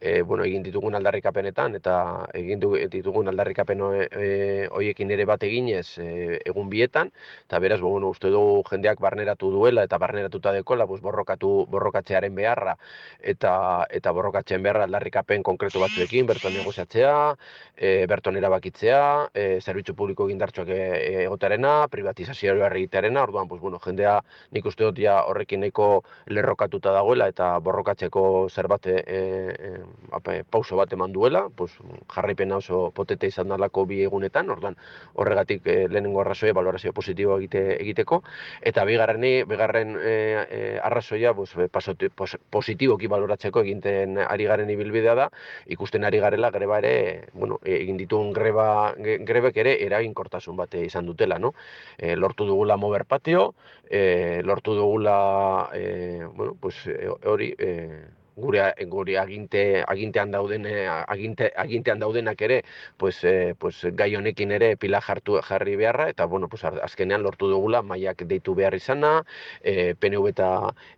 e, 0.00 0.22
bueno, 0.22 0.44
egin 0.44 0.62
ditugun 0.66 0.94
aldarrikapenetan 0.98 1.76
eta 1.78 1.94
egin 2.34 2.60
ditugun 2.92 3.28
aldarrikapen 3.32 3.80
hoe- 3.80 4.08
e, 4.10 4.68
hoiekin 4.70 5.10
ere 5.16 5.24
bat 5.30 5.42
eginez 5.48 5.98
e, 5.98 6.40
egun 6.44 6.68
bietan. 6.70 7.12
Eta 7.46 7.58
beraz 7.64 7.80
bueno, 7.80 8.10
uste 8.10 8.28
dugu 8.34 8.62
jendeak 8.70 9.00
barneratu 9.00 9.50
duela 9.50 9.84
eta 9.84 9.98
barneratuta 9.98 10.52
dekola 10.52 10.86
pues, 10.86 11.00
borrokatu 11.02 11.66
borrokatzearen 11.70 12.34
beharra 12.34 12.76
eta 13.20 13.86
eta 13.90 14.12
borrokatzen 14.12 14.62
beharra 14.62 14.84
aldarrikapen 14.88 15.42
konkretu 15.42 15.80
batzuekin 15.80 16.26
berton 16.26 16.52
negoziatzea, 16.54 17.14
e, 17.76 18.06
berton 18.10 18.36
erabakitzea, 18.36 19.03
e, 19.34 19.60
zerbitzu 19.60 19.94
publiko 19.98 20.28
indartsuak 20.32 20.68
e, 20.68 20.80
egotearena, 21.24 21.88
privatizazioa 21.92 22.70
egitearena, 22.70 23.22
orduan 23.22 23.48
pues, 23.48 23.60
bueno, 23.60 23.78
jendea 23.82 24.18
nik 24.52 24.66
uste 24.66 24.84
dut 24.84 24.98
ja 24.98 25.20
horrekin 25.28 25.60
nahiko 25.64 25.88
lerrokatuta 26.30 26.92
dagoela 26.94 27.28
eta 27.32 27.58
borrokatzeko 27.64 28.48
zerbait 28.50 28.86
e, 28.86 28.96
e, 29.06 29.72
ape, 30.12 30.42
pauso 30.50 30.76
bat 30.76 30.92
eman 30.92 31.12
duela, 31.12 31.48
pues, 31.56 31.72
jarraipena 32.14 32.58
oso 32.62 32.90
potete 32.94 33.28
izan 33.30 33.48
dalako 33.48 33.86
bi 33.90 34.02
egunetan, 34.04 34.50
orduan 34.50 34.76
horregatik 35.14 35.66
e, 35.66 35.76
lehenengo 35.88 36.20
arrazoia 36.22 36.54
valorazio 36.56 36.92
positibo 36.92 37.38
egite, 37.38 37.64
egiteko, 37.80 38.22
eta 38.62 38.84
bigarreni, 38.84 39.34
bigarren 39.48 39.96
e, 40.00 40.14
e, 40.50 40.62
arrazoia 40.82 41.34
pues, 41.34 41.54
e, 41.56 41.68
pasoti- 41.68 42.10
pos, 42.10 42.36
positiboki 42.50 43.08
baloratzeko 43.10 43.64
egiten 43.64 44.18
ari 44.18 44.48
garen 44.48 44.70
ibilbidea 44.70 45.14
da, 45.14 45.28
ikusten 45.66 46.04
ari 46.04 46.20
garela 46.22 46.50
greba 46.50 46.78
ere, 46.82 47.28
bueno, 47.32 47.60
e, 47.64 47.76
egin 47.82 47.98
dituen 48.00 48.32
greba, 48.32 48.93
grebek 48.98 49.56
ere 49.62 49.76
eraginkortasun 49.86 50.56
bat 50.56 50.74
izan 50.80 51.06
dutela, 51.06 51.38
no? 51.38 51.54
E, 51.98 52.14
lortu 52.16 52.46
dugula 52.46 52.76
mover 52.76 53.04
patio, 53.04 53.54
e, 53.90 54.42
lortu 54.44 54.74
dugula, 54.74 55.70
e, 55.74 56.24
bueno, 56.34 56.56
pues, 56.60 56.76
hori, 57.24 57.54
e, 57.58 57.70
gure, 58.36 58.74
gure 58.88 59.18
aginte, 59.18 59.84
agintean 59.86 60.30
dauden 60.30 60.66
eh, 60.66 60.88
aginte, 60.88 61.50
agintean 61.56 61.98
daudenak 61.98 62.40
ere 62.42 62.62
pues, 62.98 63.22
eh, 63.24 63.54
pues 63.58 63.84
gai 63.92 64.14
honekin 64.16 64.52
ere 64.52 64.76
pila 64.76 65.00
jartu 65.00 65.38
jarri 65.42 65.76
beharra 65.76 66.08
eta 66.10 66.26
bueno 66.26 66.48
pues 66.48 66.64
azkenean 66.64 67.22
lortu 67.22 67.48
dugula 67.48 67.82
mailak 67.82 68.24
deitu 68.26 68.54
behar 68.54 68.74
izana 68.74 69.24
eh, 69.62 69.94
PNV 69.98 70.28
eta 70.28 70.48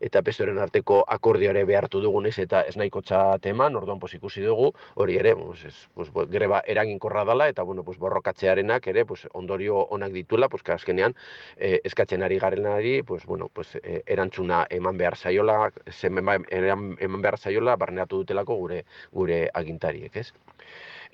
eta 0.01 0.23
PSOEren 0.23 0.59
arteko 0.59 1.03
akordio 1.07 1.51
ere 1.51 1.65
behartu 1.65 2.01
dugunez 2.01 2.39
eta 2.39 2.63
ez 2.63 2.77
nahikotzat 2.77 3.47
eman 3.47 3.77
orduan 3.77 3.99
pues 3.99 4.15
ikusi 4.15 4.43
dugu 4.43 4.73
hori 4.95 5.17
ere 5.17 5.35
pues, 5.37 5.65
ez, 5.65 5.75
pues, 5.95 6.11
greba 6.31 6.63
eraginkorra 6.67 7.25
dela 7.25 7.49
eta 7.49 7.63
bueno 7.63 7.85
pues 7.85 7.99
borrokatzearenak 7.99 8.87
ere 8.87 9.05
pues 9.05 9.27
ondorio 9.33 9.77
onak 9.91 10.13
dituela 10.13 10.49
pues 10.49 10.63
azkenean 10.67 11.15
eh, 11.57 11.81
eskatzen 11.85 12.23
ari 12.23 12.39
garenari 12.39 13.03
pues 13.03 13.27
bueno 13.27 13.49
pues 13.53 13.77
eh, 13.83 14.03
erantzuna 14.07 14.67
eman 14.71 14.97
behar 14.97 15.17
zaiola 15.17 15.73
ze 15.91 16.07
eman, 16.09 16.45
eman 16.51 16.97
eman 17.01 17.23
behar 17.27 17.39
zaiola 17.43 17.77
barneratu 17.83 18.23
dutelako 18.23 18.57
gure 18.63 18.83
gure 19.21 19.41
agintariek, 19.63 20.23
ez? 20.23 20.29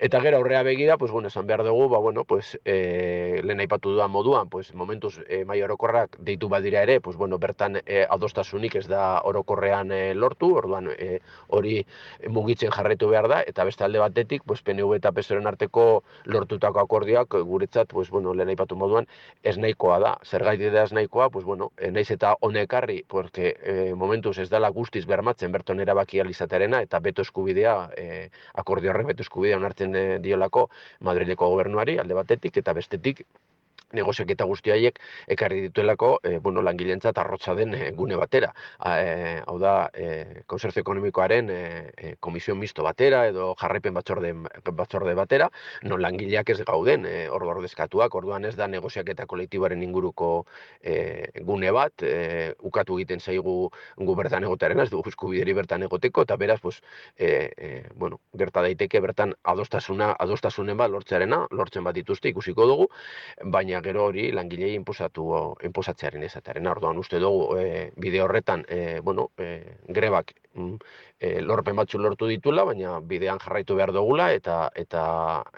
Eta 0.03 0.19
gero 0.19 0.35
aurrea 0.35 0.63
begira, 0.63 0.97
pues 0.97 1.11
bueno, 1.13 1.29
esan 1.29 1.47
behar 1.47 1.63
dugu, 1.63 1.87
ba 1.87 1.97
bueno, 1.97 2.25
pues 2.25 2.59
eh, 2.65 3.39
lehen 3.41 3.61
aipatu 3.61 3.91
dudan 3.91 4.11
moduan, 4.11 4.49
pues 4.49 4.73
momentuz 4.75 5.21
eh, 5.29 5.45
mai 5.45 5.61
orokorrak 5.63 6.17
deitu 6.19 6.49
badira 6.51 6.81
ere, 6.83 6.99
pues 6.99 7.15
bueno, 7.15 7.37
bertan 7.39 7.77
eh, 7.85 8.05
adostasunik 8.09 8.75
ez 8.75 8.89
da 8.91 9.21
orokorrean 9.23 9.93
eh, 9.95 10.13
lortu, 10.13 10.49
orduan 10.59 10.89
eh, 10.97 11.21
hori 11.47 11.85
mugitzen 12.27 12.73
jarraitu 12.75 13.07
behar 13.07 13.29
da 13.31 13.37
eta 13.47 13.63
beste 13.63 13.85
alde 13.85 14.01
batetik, 14.03 14.43
pues 14.45 14.61
PNV 14.61 14.97
eta 14.97 15.13
PSOEren 15.13 15.47
arteko 15.47 16.03
lortutako 16.25 16.83
akordioak 16.83 17.39
guretzat, 17.47 17.87
pues 17.87 18.09
bueno, 18.09 18.33
lehen 18.33 18.51
aipatu 18.51 18.75
moduan 18.75 19.07
ez 19.41 19.55
nahikoa 19.57 20.01
da. 20.03 20.17
Zergatik 20.25 20.75
da 20.75 20.83
ez 20.83 20.91
nahikoa, 20.91 21.29
pues 21.29 21.45
bueno, 21.45 21.71
eh, 21.77 21.91
naiz 21.91 22.11
eta 22.11 22.35
honekarri, 22.41 23.05
porque 23.07 23.55
eh, 23.63 23.93
momentuz 23.95 24.35
ez 24.37 24.49
dela 24.49 24.67
guztiz 24.67 25.05
bermatzen 25.07 25.55
berton 25.55 25.79
erabaki 25.79 26.19
ahal 26.19 26.35
izatearena 26.35 26.83
eta 26.83 26.99
beto 26.99 27.23
eskubidea, 27.23 27.89
eh, 27.95 28.29
akordio 28.53 28.91
horrek 28.91 29.13
beto 29.13 29.23
eskubidea 29.23 29.63
onartzen 29.63 29.92
eh, 29.95 30.19
diolako 30.23 30.69
Madrileko 31.01 31.49
gobernuari 31.49 31.97
alde 31.99 32.17
batetik 32.17 32.57
eta 32.57 32.73
bestetik 32.73 33.25
negoziaketa 33.93 34.45
guzti 34.49 34.73
haiek 34.73 34.99
ekarri 35.35 35.61
dituelako 35.67 36.17
e, 36.23 36.37
bueno, 36.39 36.61
langileentzat 36.65 37.17
arrotza 37.17 37.55
den 37.55 37.73
e, 37.77 37.91
gune 37.91 38.17
batera. 38.19 38.53
A, 38.79 38.95
e, 39.01 39.41
hau 39.45 39.57
da, 39.61 39.89
e, 39.93 40.43
konzertzio 40.47 40.83
ekonomikoaren 40.83 41.49
e, 41.53 42.15
komisio 42.19 42.55
misto 42.55 42.83
batera 42.83 43.25
edo 43.29 43.53
jarraipen 43.59 43.93
batzorde, 43.93 44.33
batzorde 44.71 45.15
batera, 45.17 45.49
non 45.83 46.01
langileak 46.01 46.49
ez 46.53 46.59
gauden, 46.63 47.05
e, 47.05 47.27
hor 47.29 47.45
ordezkatuak, 47.53 48.15
orduan 48.15 48.45
ez 48.45 48.55
da 48.55 48.67
negoziaketa 48.67 49.25
kolektiboaren 49.29 49.83
inguruko 49.83 50.45
e, 50.81 51.29
gune 51.45 51.71
bat, 51.75 52.03
e, 52.03 52.53
ukatu 52.63 52.97
egiten 52.99 53.21
zaigu 53.21 53.69
gu 53.97 54.15
bertan 54.17 54.43
egotearena, 54.47 54.87
ez 54.87 54.91
dugu 54.93 55.11
eskubideri 55.11 55.53
bertan 55.57 55.85
egoteko, 55.87 56.25
eta 56.27 56.37
beraz, 56.39 56.59
pues, 56.61 56.81
e, 57.17 57.51
e, 57.57 57.71
bueno, 57.95 58.19
gerta 58.37 58.63
daiteke 58.65 59.01
bertan 59.03 59.35
adostasuna, 59.43 60.13
adostasunen 60.19 60.77
bat 60.79 60.91
lortzearena, 60.91 61.43
lortzen 61.51 61.83
bat 61.83 61.95
dituzte 61.95 62.31
ikusiko 62.33 62.67
dugu, 62.69 62.89
baina 63.43 63.82
gero 63.83 64.05
hori 64.09 64.31
langilei 64.31 64.73
inposatu 64.77 65.27
inposatzearen 65.63 66.23
ezatearen. 66.23 66.67
Orduan 66.67 66.97
uste 67.01 67.19
dugu 67.19 67.57
e, 67.59 67.91
bide 67.97 68.21
horretan 68.23 68.65
e, 68.67 68.99
bueno, 69.01 69.29
e, 69.37 69.77
grebak 69.87 70.33
e, 70.55 71.41
lorpen 71.41 71.75
batzu 71.75 71.99
lortu 72.01 72.27
ditula, 72.27 72.63
baina 72.67 72.99
bidean 72.99 73.39
jarraitu 73.39 73.75
behar 73.75 73.93
dugula 73.95 74.31
eta 74.33 74.69
eta 74.75 75.03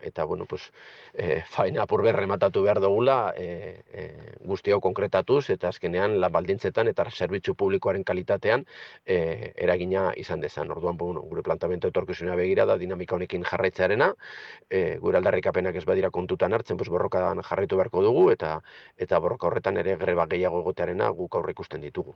eta 0.02 0.26
bueno, 0.26 0.46
pues 0.46 0.72
e, 1.14 1.42
faena 1.56 1.84
apur 1.84 2.04
behar 2.04 2.20
rematatu 2.22 2.64
behar 2.64 2.80
dugula 2.80 3.34
e, 3.38 3.82
e, 3.92 4.06
guzti 4.46 4.72
hau 4.72 4.80
konkretatuz 4.82 5.50
eta 5.50 5.70
azkenean 5.70 6.20
lan 6.22 6.32
baldintzetan 6.32 6.88
eta 6.88 7.06
zerbitzu 7.12 7.56
publikoaren 7.56 8.04
kalitatean 8.04 8.66
e, 9.06 9.54
eragina 9.56 10.12
izan 10.16 10.42
dezan. 10.42 10.72
Orduan 10.72 10.98
bueno, 10.98 11.22
gure 11.22 11.44
plantamento 11.44 11.88
etorkizunea 11.88 12.36
begira 12.36 12.66
da 12.66 12.78
dinamika 12.78 13.16
honekin 13.16 13.44
jarraitzearena, 13.44 14.14
e, 14.70 14.98
gure 15.02 15.18
aldarrikapenak 15.18 15.76
ez 15.76 15.86
badira 15.86 16.12
kontutan 16.12 16.54
hartzen, 16.54 16.78
pues 16.78 16.90
borrokan 16.90 17.42
jarraitu 17.44 17.78
beharko 17.78 18.04
dugu 18.04 18.30
eta 18.32 18.60
eta 18.98 19.20
borroka 19.20 19.48
horretan 19.48 19.78
ere 19.78 19.98
greba 19.98 20.28
gehiago 20.28 20.62
egotearena 20.66 21.10
guk 21.10 21.36
aurre 21.36 21.56
ikusten 21.58 21.82
ditugu. 21.82 22.16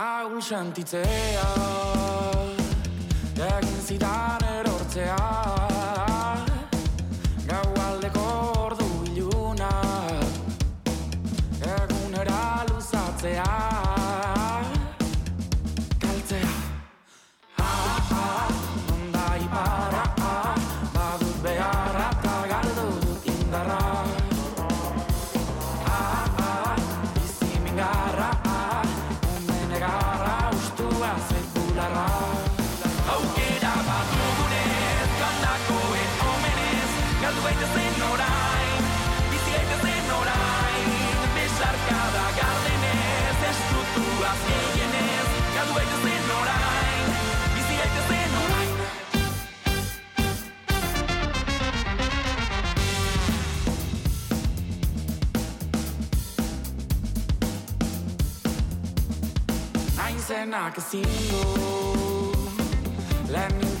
Ahul 0.00 0.40
sentitzea, 0.40 1.48
egin 3.36 3.80
zidan 3.84 4.19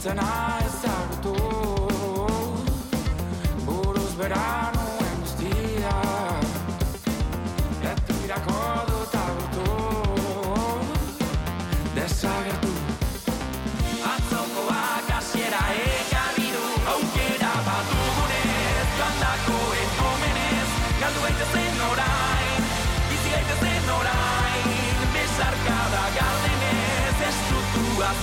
ezin 0.02 0.16
du 0.16 0.49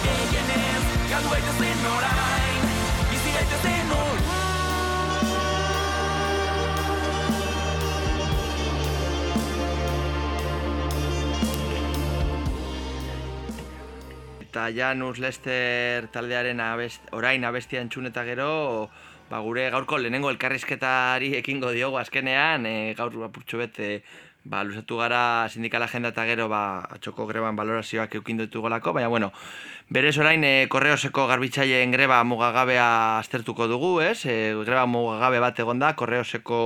Gehienez 0.07 0.83
Galdu 1.11 1.29
gaitezen 1.35 1.87
orain 1.93 2.67
Bizi 3.11 3.33
gaitezen 3.35 3.95
orain 3.99 4.37
Eta 14.47 14.71
Janus 14.73 15.19
Lester 15.21 16.07
taldearen 16.09 16.63
abest, 16.63 17.03
orain 17.13 17.43
abestia 17.45 17.81
entzun 17.83 18.09
eta 18.09 18.23
gero, 18.25 18.47
ba, 19.29 19.41
gure 19.45 19.67
gaurko 19.69 19.99
lehenengo 20.01 20.31
elkarrizketari 20.31 21.33
ekingo 21.37 21.69
diogu 21.75 21.99
azkenean, 22.01 22.65
e, 22.65 22.93
gaur 22.97 23.13
apurtxo 23.27 23.59
bete, 23.61 23.89
ba, 24.47 24.63
luzatu 24.63 24.95
gara 24.97 25.47
sindikal 25.51 25.83
agenda 25.83 26.13
eta 26.13 26.23
gero 26.25 26.47
ba, 26.47 26.79
atxoko 26.95 27.25
greban 27.27 27.55
valorazioak 27.59 28.15
eukin 28.15 28.37
ditugolako, 28.39 28.93
baina 28.95 29.09
bueno, 29.11 29.31
berez 29.91 30.15
orain 30.23 30.43
e, 30.47 30.67
korreoseko 30.71 31.27
garbitzaileen 31.27 31.91
greba 31.91 32.21
mugagabea 32.23 33.19
aztertuko 33.19 33.67
dugu, 33.67 33.99
ez? 34.01 34.25
E, 34.25 34.53
greba 34.63 34.85
mugagabe 34.87 35.41
bat 35.43 35.59
egon 35.59 35.79
da, 35.83 35.93
korreoseko 35.99 36.61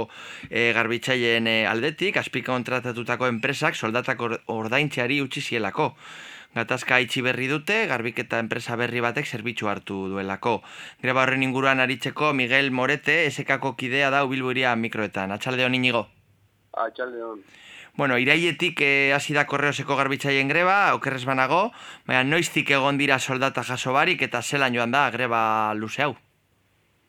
e, 0.49 0.71
garbitzaileen 0.77 1.47
e, 1.49 1.55
aldetik, 1.65 2.17
azpika 2.21 2.53
kontratatutako 2.53 3.27
enpresak 3.31 3.75
soldatak 3.75 4.21
or- 4.21 4.39
ordaintzeari 4.45 5.21
utzi 5.25 5.41
zielako. 5.41 5.95
Gatazka 6.53 6.99
itxi 6.99 7.21
berri 7.23 7.47
dute, 7.47 7.85
garbiketa 7.87 8.37
enpresa 8.43 8.75
berri 8.75 8.99
batek 9.01 9.25
zerbitzu 9.25 9.69
hartu 9.71 10.01
duelako. 10.11 10.57
Greba 11.01 11.23
horren 11.23 11.41
inguruan 11.47 11.79
aritzeko 11.79 12.33
Miguel 12.35 12.69
Morete, 12.75 13.25
esekako 13.25 13.73
kidea 13.79 14.09
da 14.11 14.25
ubilburia 14.27 14.75
mikroetan. 14.75 15.31
Atxalde 15.31 15.63
hon 15.65 15.79
inigo. 15.79 16.05
Atxalde 16.75 17.23
hon. 17.23 17.39
Bueno, 17.97 18.17
irailetik 18.17 18.79
eh, 18.81 19.11
hasi 19.13 19.33
da 19.35 19.43
korreoseko 19.45 19.97
garbitzaien 19.99 20.47
greba, 20.47 20.93
okerrez 20.95 21.25
banago, 21.27 21.71
baina 22.07 22.23
noiztik 22.23 22.71
egon 22.71 22.97
dira 22.97 23.19
soldata 23.19 23.63
jaso 23.67 23.91
barik 23.93 24.21
eta 24.23 24.41
zelan 24.41 24.75
joan 24.75 24.91
da 24.95 25.09
greba 25.11 25.41
luze 25.75 26.05
hau. 26.07 26.13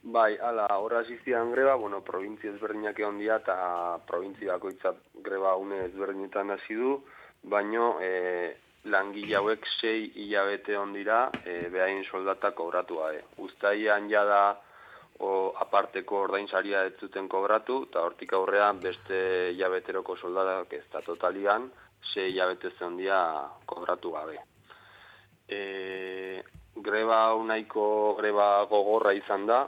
Bai, 0.02 0.34
ala, 0.42 0.66
horra 0.82 1.04
zizian 1.04 1.52
greba, 1.54 1.76
bueno, 1.78 2.00
provintzi 2.02 2.48
ezberdinak 2.50 2.98
egon 2.98 3.20
dira 3.22 3.36
eta 3.38 3.54
provintzi 4.08 4.50
bakoitza 4.50 4.96
greba 5.22 5.54
une 5.56 5.84
ezberdinetan 5.84 6.50
hasi 6.50 6.74
du, 6.74 6.96
baino 7.42 8.00
e, 8.02 8.56
langile 8.90 9.36
hauek 9.38 9.66
sei 9.78 10.10
hilabete 10.16 10.76
on 10.76 10.92
dira 10.92 11.28
e, 11.44 11.68
behain 11.70 12.02
soldata 12.10 12.50
kobratu 12.50 12.98
gabe. 12.98 13.22
Uztaian 13.38 14.10
jada 14.10 14.58
o, 15.22 15.52
aparteko 15.62 16.24
ordainsaria 16.26 16.84
ez 16.88 16.94
zuten 17.00 17.28
kobratu, 17.30 17.82
eta 17.88 18.02
hortik 18.06 18.34
aurrean 18.36 18.80
beste 18.82 19.18
hilabeteroko 19.54 20.16
soldatak 20.18 20.74
ez 20.78 20.84
da 20.92 21.02
totalian, 21.06 21.70
hilabete 22.14 22.72
zeon 22.78 22.96
dira 22.98 23.20
kobratu 23.66 24.12
gabe. 24.16 24.40
E, 25.48 26.42
greba 26.74 27.22
hau 27.28 27.44
nahiko 27.46 28.16
greba 28.18 28.64
gogorra 28.70 29.12
izan 29.14 29.46
da, 29.46 29.62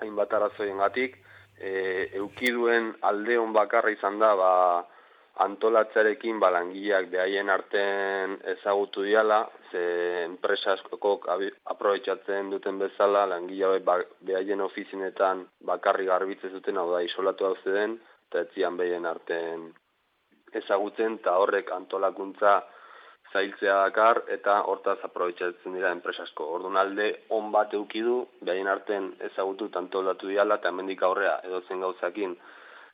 hainbat 0.00 0.32
arrazoiengatik, 0.32 1.18
e, 1.58 2.08
eukiduen 2.20 2.92
aldeon 3.00 3.52
bakarra 3.52 3.90
izan 3.90 4.18
da, 4.22 4.34
ba, 4.36 4.52
antolatzarekin 5.40 6.40
ba, 6.40 6.50
langileak 6.52 7.08
behaien 7.10 7.50
arten 7.50 8.36
ezagutu 8.54 9.04
diala, 9.06 9.40
ze 9.70 10.24
enpresa 10.24 10.72
askokok 10.72 11.28
abi- 11.28 11.52
aprobetxatzen 11.64 12.50
duten 12.50 12.78
bezala, 12.78 13.24
langile 13.26 13.64
hauek 13.64 13.84
ba, 13.84 13.98
behaien 14.20 14.60
ofizinetan 14.60 15.46
bakarri 15.64 16.06
garbitzen 16.06 16.52
zuten, 16.52 16.76
hau 16.76 16.90
da, 16.92 17.00
isolatu 17.00 17.46
hau 17.46 17.56
zeden, 17.64 17.98
eta 18.28 18.44
etzian 18.46 18.76
behien 18.76 19.06
arten 19.06 19.72
ezagutzen, 20.52 21.18
eta 21.20 21.38
horrek 21.40 21.72
antolakuntza 21.72 22.60
zailtzea 23.32 23.76
dakar, 23.86 24.24
eta 24.28 24.60
hortaz 24.68 24.98
aprobetxatzen 25.02 25.72
dira 25.72 25.90
enpresasko. 25.96 26.44
Orduan 26.44 26.76
alde 26.76 27.24
on 27.30 27.48
bat 27.52 27.72
euki 27.72 28.02
du, 28.04 28.26
behaien 28.44 28.68
arten 28.68 29.14
ezagutu 29.32 29.70
antolatu 29.80 30.28
diala, 30.28 30.60
eta 30.60 30.68
hemendik 30.68 31.02
aurrea 31.02 31.38
edozen 31.48 31.80
gauzakin, 31.80 32.36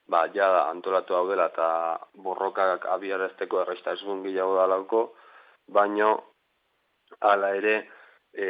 ba, 0.08 0.26
ja 0.34 0.48
antolatu 0.68 1.14
hau 1.14 1.26
dela 1.28 1.48
eta 1.52 1.68
borrokak 2.24 2.86
abiarazteko 2.96 3.62
errestasun 3.62 4.22
gehiago 4.24 4.56
dalauko, 4.56 5.02
baino 5.68 6.10
hala 7.20 7.54
ere 7.56 7.74
e, 8.32 8.48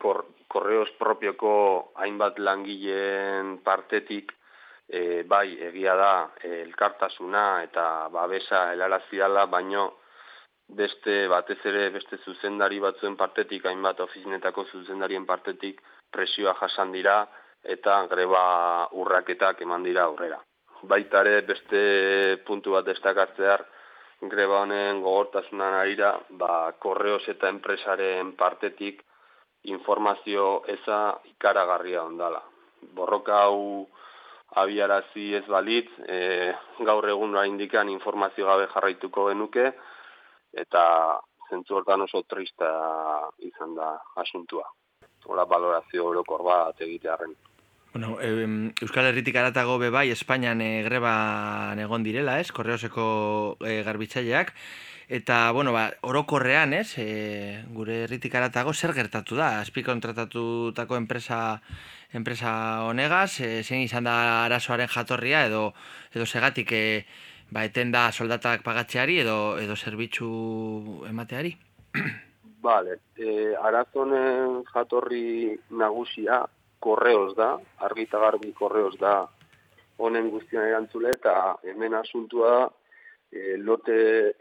kor, 0.00 0.24
korreos 0.48 0.90
propioko 0.98 1.54
hainbat 2.02 2.38
langileen 2.38 3.58
partetik 3.64 4.32
e, 4.88 5.22
bai 5.28 5.58
egia 5.68 5.96
da 5.96 6.12
elkartasuna 6.48 7.46
eta 7.66 8.08
babesa 8.12 8.70
helarazi 8.72 9.20
dela, 9.20 9.46
baino 9.46 9.90
beste 10.72 11.26
batez 11.28 11.58
ere 11.68 11.90
beste 11.92 12.16
zuzendari 12.24 12.78
batzuen 12.80 13.16
partetik, 13.16 13.66
hainbat 13.66 14.00
ofizinetako 14.00 14.64
zuzendarien 14.72 15.26
partetik 15.28 15.82
presioa 16.12 16.54
jasan 16.60 16.92
dira 16.96 17.26
eta 17.62 18.06
greba 18.10 18.88
urraketak 18.98 19.60
eman 19.62 19.84
dira 19.84 20.08
aurrera. 20.08 20.40
Baita 20.82 21.20
ere 21.22 21.42
beste 21.46 21.80
puntu 22.46 22.72
bat 22.74 22.86
destakartzear 22.86 23.62
greba 24.30 24.60
honen 24.62 25.00
gogortasunan 25.02 25.74
arira, 25.78 26.12
ba, 26.30 26.72
korreos 26.78 27.22
eta 27.28 27.50
enpresaren 27.50 28.32
partetik 28.38 29.02
informazio 29.70 30.62
eza 30.66 31.18
ikaragarria 31.30 32.02
ondala. 32.02 32.42
Borroka 32.94 33.44
hau 33.44 33.86
abiarazi 34.62 35.32
ez 35.38 35.44
balitz, 35.46 35.90
e, 36.06 36.52
gaur 36.86 37.08
egun 37.08 37.38
indikan 37.46 37.88
informazio 37.88 38.46
gabe 38.46 38.66
jarraituko 38.74 39.28
genuke, 39.30 39.72
eta 40.52 40.84
zentzu 41.48 41.78
hortan 41.78 42.02
oso 42.02 42.22
trista 42.28 42.68
izan 43.38 43.74
da 43.74 43.94
asuntua. 44.16 44.66
Hola 45.26 45.46
valorazio 45.46 46.06
orokor 46.10 46.42
bat 46.42 46.80
egitearren. 46.80 47.34
Bueno, 47.92 48.18
em, 48.22 48.72
Euskal 48.80 49.04
Herritik 49.04 49.36
aratago 49.36 49.76
be 49.78 49.90
bai 49.92 50.08
Espainian 50.10 50.62
e, 50.64 50.82
greban 50.82 51.78
egon 51.78 52.02
direla, 52.06 52.38
ez? 52.40 52.48
Korreoseko 52.48 53.58
e, 53.60 53.82
garbitzaileak 53.84 54.54
eta 55.12 55.50
bueno, 55.52 55.74
ba, 55.76 55.90
orokorrean, 56.00 56.72
ez? 56.72 56.96
E, 56.96 57.60
gure 57.76 58.04
herritik 58.06 58.34
aratago 58.34 58.72
zer 58.72 58.94
gertatu 58.96 59.36
da? 59.36 59.58
Azpi 59.60 59.84
kontratatutako 59.84 60.96
enpresa 60.96 61.60
enpresa 62.16 62.54
honegaz, 62.88 63.42
e, 63.44 63.60
zein 63.62 63.84
izan 63.84 64.08
da 64.08 64.16
arazoaren 64.46 64.88
jatorria 64.88 65.44
edo 65.50 65.74
edo 66.16 66.24
segatik 66.24 66.72
e, 66.72 67.04
ba, 67.50 67.66
eten 67.68 67.92
da 67.92 68.06
soldatak 68.10 68.64
pagatzeari 68.64 69.20
edo 69.20 69.58
edo 69.60 69.76
zerbitzu 69.76 71.04
emateari? 71.12 71.52
Vale, 72.64 72.98
e, 73.20 73.52
arazonen 73.60 74.62
jatorri 74.72 75.58
nagusia 75.76 76.40
korreos 76.82 77.32
da, 77.38 77.54
argi 77.86 78.06
eta 78.08 78.20
garbi 78.22 78.52
korreos 78.58 78.94
da 79.00 79.14
honen 80.02 80.30
guztian 80.32 80.66
erantzule 80.68 81.12
eta 81.14 81.34
hemen 81.68 81.94
asuntua 81.94 82.54
e, 83.32 83.56
lote 83.56 83.96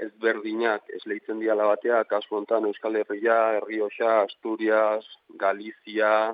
ezberdinak 0.06 0.90
esleitzen 0.98 1.42
diala 1.44 1.68
batea, 1.72 2.04
kasu 2.10 2.40
hontan 2.40 2.68
Euskal 2.70 2.98
Herria, 3.02 3.38
Herrioxa, 3.58 4.22
Asturias, 4.26 5.08
Galizia, 5.44 6.34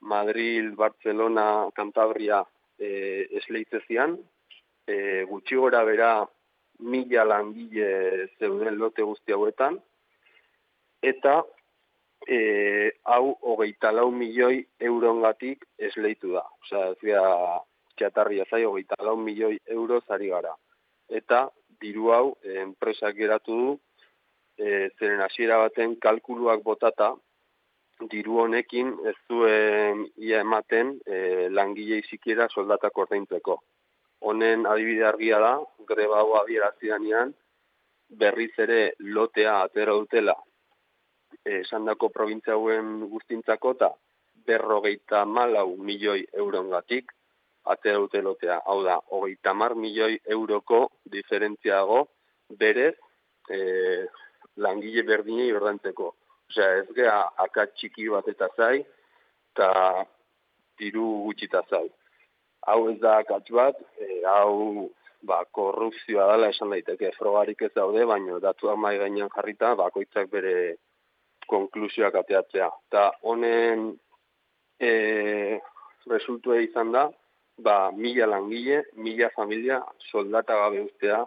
Madrid, 0.00 0.72
Barcelona, 0.76 1.48
Cantabria 1.76 2.42
e, 2.78 3.28
esleitzezian, 3.40 4.16
e, 4.86 5.24
gutxi 5.30 5.60
gora 5.60 5.84
bera 5.84 6.14
mila 6.84 7.24
langile 7.24 8.28
zeuden 8.38 8.78
lote 8.78 9.04
guzti 9.06 9.32
hauetan, 9.32 9.78
eta 11.04 11.42
e, 12.26 12.92
hau 13.04 13.36
hogeita 13.42 13.92
lau 13.92 14.10
milioi 14.10 14.64
eurongatik 14.80 15.64
esleitu 15.78 16.32
da. 16.34 16.44
Osea, 16.62 16.90
ez 16.92 16.98
dira 17.02 17.24
txatarria 17.98 18.46
zai 18.50 18.64
hogeita 18.64 18.98
lau 19.04 19.16
milioi 19.16 19.58
euro 19.76 20.00
zari 20.08 20.30
gara. 20.32 20.54
Eta 21.08 21.48
diru 21.80 22.10
hau 22.14 22.24
e, 22.42 22.56
enpresak 22.62 23.16
geratu 23.16 23.58
du, 23.60 23.76
e, 24.58 24.88
zeren 24.98 25.20
hasiera 25.24 25.60
baten 25.64 25.96
kalkuluak 26.00 26.64
botata, 26.64 27.12
diru 28.10 28.40
honekin 28.42 28.90
ez 29.06 29.14
zuen 29.28 30.06
ia 30.16 30.40
ematen 30.42 30.96
e, 31.06 31.48
langilei 31.50 32.02
sikiera 32.08 32.48
soldatak 32.50 32.98
ordaintzeko. 32.98 33.60
Honen 34.24 34.66
adibide 34.66 35.04
argia 35.06 35.38
da, 35.38 35.54
greba 35.86 36.22
hau 36.22 36.34
abierazi 36.40 36.90
danean, 36.90 37.34
berriz 38.08 38.52
ere 38.58 38.94
lotea 38.98 39.60
atera 39.62 39.92
dutela 39.92 40.34
esan 41.44 41.84
dako 41.84 42.08
provintzia 42.08 42.54
hauen 42.54 43.08
guztintzako 43.10 43.74
eta 43.76 43.90
berrogeita 44.46 45.24
malau 45.24 45.76
milioi 45.76 46.24
eurongatik 46.32 47.12
atera 47.64 47.98
dute 47.98 48.20
lotea. 48.22 48.60
Hau 48.66 48.82
da, 48.84 48.98
hogeita 49.16 49.54
mar 49.54 49.74
milioi 49.74 50.18
euroko 50.36 50.88
diferentziago 51.10 52.04
berez 52.60 52.94
e, 53.48 54.06
langile 54.56 55.02
berdinei 55.02 55.52
ordantzeko. 55.52 56.12
Osea, 56.50 56.82
ez 56.82 56.88
gea 56.96 57.16
akat 57.46 57.72
txiki 57.74 58.08
bat 58.12 58.28
eta 58.28 58.50
zai, 58.56 58.84
eta 59.54 59.70
diru 60.80 61.06
gutxita 61.24 61.64
zai. 61.70 61.86
Hau 62.68 62.90
ez 62.90 62.98
da 63.00 63.18
akats 63.22 63.50
bat, 63.52 63.80
e, 64.00 64.20
hau 64.28 64.90
ba, 65.24 65.40
korrupzioa 65.56 66.28
dela 66.34 66.50
esan 66.52 66.72
daiteke, 66.72 67.14
frogarik 67.16 67.64
ez 67.64 67.72
daude, 67.76 68.04
baina 68.04 68.38
datuak 68.44 68.76
mai 68.76 68.98
gainean 69.00 69.32
jarrita, 69.32 69.74
bakoitzak 69.80 70.28
bere 70.32 70.76
konklusioak 71.50 72.14
ateatzea. 72.22 72.70
Eta 72.88 73.04
honen 73.22 73.90
e, 74.80 75.60
resultua 76.10 76.60
izan 76.62 76.92
da, 76.92 77.08
ba, 77.58 77.90
mila 77.96 78.26
langile, 78.26 78.84
mila 78.96 79.30
familia 79.36 79.80
soldata 80.10 80.56
gabe 80.62 80.84
ustea 80.84 81.24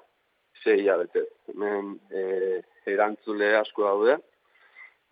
zei 0.64 0.88
abete. 0.90 1.28
Hemen 1.48 1.94
e, 2.12 2.62
erantzule 2.88 3.54
asko 3.60 3.86
daude, 3.86 4.18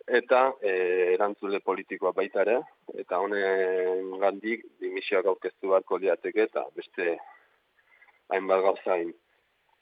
eta 0.06 0.52
e, 0.62 0.72
erantzule 1.14 1.60
politikoa 1.60 2.12
baita 2.16 2.42
ere, 2.44 2.60
eta 2.94 3.20
honen 3.22 4.12
gandik 4.22 4.64
dimisioak 4.80 5.26
aurkeztu 5.32 5.72
barko 5.74 5.98
liateke, 6.02 6.48
eta 6.48 6.64
beste 6.76 7.16
hainbat 8.32 8.62
gauzain. 8.62 9.12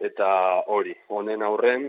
Eta 0.01 0.29
hori, 0.75 0.95
honen 1.09 1.45
aurren, 1.47 1.89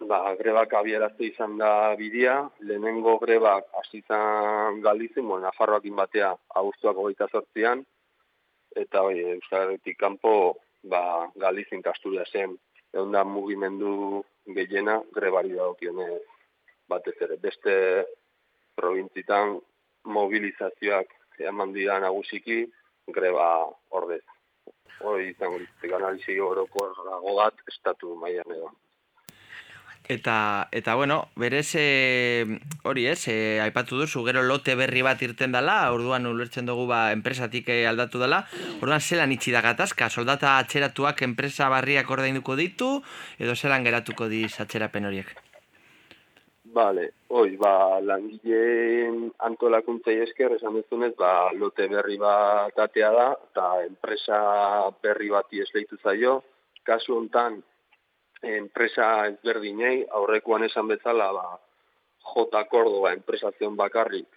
ba, 0.00 0.34
grebak 0.38 0.74
abierazte 0.74 1.24
izan 1.26 1.56
da 1.58 1.94
bidea, 1.96 2.36
lehenengo 2.60 3.18
grebak 3.18 3.66
asizan 3.80 4.80
galdizin, 4.84 5.26
bueno, 5.28 5.46
Nafarroak 5.46 5.84
inbatea 5.84 6.34
augustuak 6.60 6.96
hogeita 6.96 7.28
sortzian, 7.32 7.84
eta 8.76 9.02
hori, 9.02 9.24
Euskal 9.36 9.76
kanpo 9.98 10.58
ba, 10.82 11.30
galdizin 11.36 11.82
kastura 11.82 12.24
zen, 12.32 12.56
egon 12.92 13.12
da 13.12 13.24
mugimendu 13.24 14.22
gehiena 14.46 15.00
grebari 15.14 15.56
dagokione 15.56 16.20
batez 16.88 17.16
ere. 17.20 17.36
Beste 17.36 17.74
provintzitan 18.76 19.58
mobilizazioak 20.04 21.12
eman 21.50 21.72
dira 21.72 21.98
nagusiki 22.00 22.64
greba 23.12 23.48
ordez 23.90 24.22
hori 25.00 25.30
izango 25.30 25.58
litzateke 25.60 25.94
analizi 25.94 26.38
oroko 26.40 26.86
bat 27.36 27.54
estatu 27.72 28.14
mailan 28.16 28.54
edo. 28.56 28.70
Eta, 30.08 30.68
eta 30.70 30.94
bueno, 30.94 31.30
berez 31.34 31.74
hori 32.86 33.06
ez, 33.10 33.26
e, 33.26 33.58
aipatu 33.58 33.98
duzu, 33.98 34.22
gero 34.28 34.44
lote 34.46 34.76
berri 34.78 35.02
bat 35.02 35.22
irten 35.26 35.50
dela, 35.50 35.90
orduan 35.90 36.28
ulertzen 36.30 36.68
dugu 36.68 36.84
ba, 36.86 37.10
enpresatik 37.10 37.72
eh, 37.74 37.80
aldatu 37.90 38.22
dela, 38.22 38.44
orduan 38.78 39.02
zelan 39.02 39.34
itxi 39.34 39.50
da 39.50 39.64
gatazka, 39.66 40.06
soldata 40.08 40.58
atxeratuak 40.60 41.26
enpresa 41.26 41.66
barriak 41.74 42.10
ordainduko 42.10 42.54
ditu, 42.54 42.92
edo 43.42 43.58
zelan 43.58 43.82
geratuko 43.82 44.30
diz 44.30 44.54
atxerapen 44.62 45.10
horiek? 45.10 45.34
Bale, 46.76 47.08
oi, 47.34 47.56
ba, 47.58 47.98
langileen 47.98 49.32
antolakuntzei 49.48 50.20
esker, 50.22 50.54
esan 50.54 50.76
duzunez, 50.78 51.14
ba, 51.18 51.50
lote 51.58 51.88
berri 51.90 52.18
bat 52.20 52.78
atea 52.78 53.10
da, 53.16 53.30
eta 53.50 53.70
enpresa 53.88 54.38
berri 55.02 55.32
bati 55.34 55.66
esleitu 55.66 55.98
zaio. 56.02 56.42
Kasu 56.86 57.16
hontan, 57.16 57.56
enpresa 58.42 59.26
ezberdinei, 59.30 60.06
aurrekoan 60.18 60.64
esan 60.64 60.88
bezala, 60.88 61.32
ba, 61.32 61.46
J. 62.26 62.64
Córdoba 62.70 63.12
enpresazion 63.14 63.76
bakarrik 63.76 64.28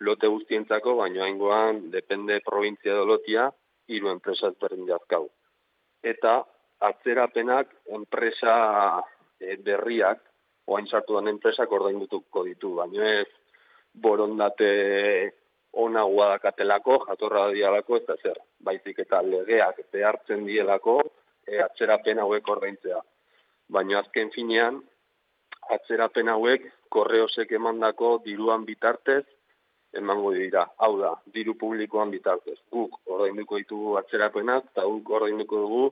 lote 0.00 0.28
guztientzako, 0.30 0.94
baina 1.00 1.24
haingoan, 1.24 1.88
depende 1.90 2.40
provintzia 2.44 2.94
edo 2.94 3.06
lotia, 3.06 3.48
hiru 3.88 4.12
enpresa 4.12 4.52
ezberdin 4.52 4.86
jazkau. 4.86 5.26
Eta, 6.02 6.38
atzerapenak 6.86 7.72
enpresa 7.96 8.54
eh, 9.40 9.56
berriak, 9.64 10.22
oain 10.68 10.86
sartu 10.86 11.16
den 11.18 11.32
enpresak 11.34 11.72
ordaindutuko 11.72 12.44
ditu, 12.46 12.74
baina 12.78 13.10
ez 13.22 13.28
borondate 13.98 14.70
ona 15.82 16.04
guadakatelako, 16.04 17.00
jatorra 17.08 17.48
dialako, 17.52 17.98
ez 17.98 18.06
da 18.06 18.16
zer, 18.22 18.38
baizik 18.64 19.00
eta 19.04 19.20
legeak 19.22 19.80
behartzen 19.92 20.44
dielako, 20.46 21.00
e, 21.46 21.58
atzerapen 21.64 22.20
hauek 22.22 22.48
ordaintzea. 22.54 23.00
Baina 23.68 23.98
azken 24.00 24.30
finean, 24.34 24.80
atzerapen 25.74 26.30
hauek 26.32 26.64
korreosek 26.94 27.52
emandako 27.52 28.14
diruan 28.24 28.64
bitartez, 28.64 29.24
emango 29.92 30.32
dira. 30.36 30.64
Hau 30.78 30.94
da, 31.00 31.12
diru 31.34 31.54
publikoan 31.60 32.10
bitartez. 32.14 32.58
Guk 32.72 33.00
ordainduko 33.06 33.60
ditugu 33.60 33.96
atzerapenak, 34.00 34.72
eta 34.72 34.88
guk 34.88 35.14
ordainduko 35.20 35.62
dugu 35.66 35.84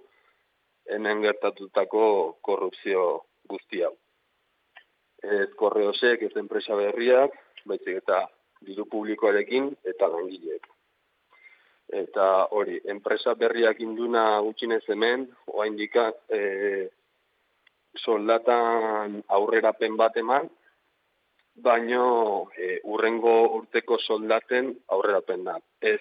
hemen 0.96 1.22
gertatutako 1.24 2.08
korrupzio 2.46 3.06
guzti 3.50 3.82
hau 3.82 3.96
ez 5.22 5.50
korreosek, 5.56 6.22
ez 6.22 6.36
enpresa 6.36 6.76
berriak, 6.76 7.34
baizik 7.66 8.00
eta 8.02 8.22
diru 8.66 8.86
publikoarekin 8.90 9.70
eta 9.84 10.08
langileek. 10.12 10.66
Eta 11.96 12.26
hori, 12.50 12.80
enpresa 12.90 13.34
berriak 13.38 13.80
induna 13.80 14.40
gutxinez 14.42 14.82
hemen, 14.90 15.26
oa 15.46 15.66
indika, 15.66 16.10
e, 16.28 16.88
soldatan 18.04 19.22
aurrerapen 19.28 19.96
bat 19.96 20.16
eman, 20.16 20.48
baino 21.56 22.50
e, 22.56 22.80
urrengo 22.84 23.34
urteko 23.58 23.98
soldaten 23.98 24.74
aurrerapen 24.92 25.44
da, 25.44 25.56
ez, 25.80 26.00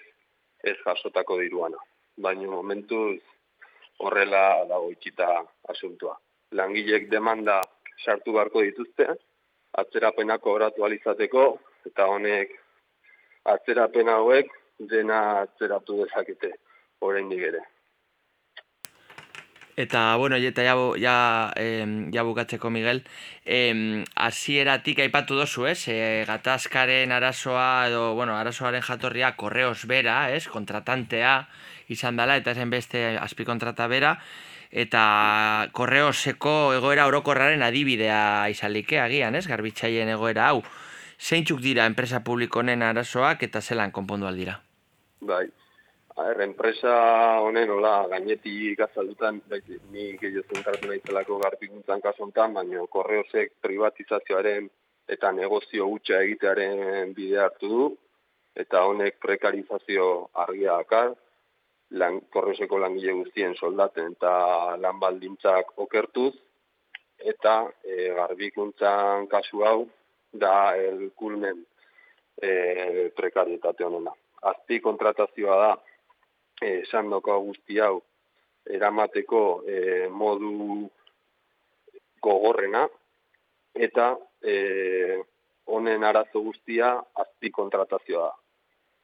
ez 0.62 0.76
jasotako 0.84 1.38
diruana. 1.40 1.80
Baino 2.16 2.50
momentuz 2.50 3.20
horrela 4.04 4.66
dago 4.68 4.90
itxita 4.92 5.28
asuntua. 5.72 6.16
Langilek 6.52 7.08
demanda 7.10 7.60
sartu 8.04 8.34
beharko 8.36 8.62
dituzte, 8.62 9.08
atzerapenako 9.80 10.52
oratu 10.58 10.84
alizateko, 10.84 11.46
eta 11.88 12.06
honek 12.12 12.52
atzerapen 13.52 14.08
hauek 14.12 14.52
dena 14.92 15.22
atzeratu 15.46 16.02
dezakete, 16.02 16.52
orain 17.00 17.32
ere. 17.32 17.62
Eta, 19.76 20.16
bueno, 20.16 20.36
eta 20.36 20.62
ja, 20.64 20.74
ja, 20.96 21.52
em, 21.56 22.10
ja 22.12 22.22
bukatzeko, 22.24 22.70
Miguel, 22.72 23.02
em, 23.44 24.04
azieratik 24.14 25.02
aipatu 25.04 25.36
dozu, 25.36 25.66
ez? 25.68 25.88
E, 25.92 26.24
gatazkaren 26.24 27.12
arazoa, 27.12 27.88
edo, 27.90 28.14
bueno, 28.14 28.38
arazoaren 28.40 28.80
jatorria, 28.80 29.34
korreos 29.36 29.84
bera, 29.86 30.32
ez? 30.32 30.46
Kontratantea 30.48 31.48
izan 31.92 32.16
dela, 32.16 32.38
eta 32.40 32.54
zen 32.54 32.72
beste 32.72 33.18
azpikontrata 33.20 33.86
bera 33.92 34.16
eta 34.70 35.68
korreoseko 35.72 36.74
egoera 36.76 37.06
orokorraren 37.06 37.62
adibidea 37.62 38.48
izalike 38.52 39.00
agian, 39.00 39.34
ez? 39.34 39.46
Garbitzaien 39.46 40.08
egoera 40.08 40.48
hau. 40.50 40.62
Zeintzuk 41.20 41.60
dira 41.64 41.86
enpresa 41.86 42.22
publiko 42.24 42.60
honen 42.60 42.82
arazoak 42.82 43.42
eta 43.46 43.60
zelan 43.60 43.92
konpondu 43.92 44.26
aldira? 44.26 44.58
Bai, 45.20 45.46
er, 46.24 46.40
enpresa 46.40 46.94
honen 47.44 47.70
hola 47.70 48.06
gainetik 48.08 48.80
azaldutan, 48.86 49.42
bai, 49.50 49.60
ni 49.92 50.06
gehiago 50.20 50.46
zentratu 50.54 50.88
nahi 50.88 51.02
zelako 51.04 51.38
garbikuntzan 51.42 52.00
kasontan, 52.00 52.54
baina 52.56 52.86
korreosek 52.96 53.52
privatizazioaren 53.62 54.70
eta 55.12 55.32
negozio 55.32 55.86
hutsa 55.86 56.22
egitearen 56.24 57.12
bide 57.14 57.38
hartu 57.42 57.68
du, 57.68 57.84
eta 58.56 58.82
honek 58.88 59.20
prekarizazio 59.20 60.06
argia 60.46 60.78
akar, 60.80 61.12
lan, 62.00 62.20
korrezeko 62.32 62.78
langile 62.82 63.12
guztien 63.20 63.54
soldaten 63.54 64.16
eta 64.16 64.76
lan 64.80 64.98
baldintzak 64.98 65.76
okertuz, 65.84 66.32
eta 67.18 67.58
e, 67.84 68.08
garbikuntzan 68.16 69.28
kasu 69.28 69.62
hau 69.64 69.78
da 70.32 70.76
el 70.76 71.10
kulmen 71.14 71.62
e, 72.42 73.10
prekarietate 73.16 73.84
honena. 73.84 74.12
Azpi 74.42 74.80
kontratazioa 74.84 75.56
da 75.60 75.70
esan 76.62 77.10
doko 77.10 77.38
guzti 77.48 77.78
hau 77.80 78.00
eramateko 78.66 79.40
e, 79.68 80.08
modu 80.08 80.88
gogorrena 82.22 82.86
eta 83.74 84.16
e, 84.42 84.56
honen 85.66 86.04
arazo 86.04 86.42
guztia 86.42 86.96
azpi 87.22 87.50
kontratazioa. 87.50 88.30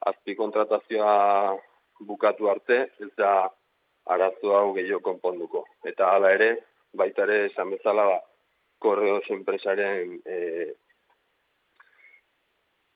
Azpi 0.06 0.34
kontratazioa 0.34 1.56
bukatu 2.00 2.48
arte, 2.50 2.78
ez 2.98 3.10
da 3.18 3.50
arazo 4.10 4.54
hau 4.56 4.72
gehiago 4.74 5.02
konponduko. 5.12 5.64
Eta 5.86 6.10
hala 6.14 6.32
ere, 6.34 6.50
baita 6.94 7.26
ere, 7.28 7.44
esan 7.50 7.70
bezala, 7.70 8.06
ba, 8.10 8.20
korreoz 8.82 9.24
enpresaren 9.30 10.16
e, 10.26 10.38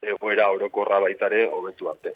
egoera 0.03 0.51
orokorra 0.55 1.01
baita 1.05 1.31
ere, 1.31 1.47
hobetu 1.53 1.91
arte. 1.93 2.15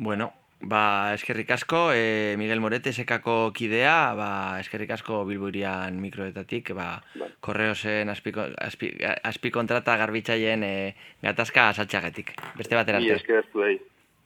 Bueno, 0.00 0.32
Ba, 0.60 1.14
eskerrik 1.14 1.50
asko, 1.56 1.90
e, 1.94 2.34
Miguel 2.36 2.60
Morete 2.60 2.92
sekako 2.92 3.48
kidea, 3.56 4.12
ba, 4.12 4.60
eskerrik 4.60 4.90
asko 4.92 5.22
bilburian 5.24 5.96
mikroetatik, 6.02 6.74
ba, 6.76 7.00
korreosen 7.40 8.12
azpi, 8.12 8.34
azpi, 8.60 8.92
azpi 9.24 9.54
kontrata 9.56 9.96
garbitzaien 9.96 10.62
e, 10.68 10.74
gatazka 11.24 11.70
asatxagetik. 11.72 12.36
Beste 12.60 12.76
batera 12.76 13.00
Mi 13.00 13.08
arte. 13.08 13.22
esker 13.24 13.48
zuei. 13.54 13.78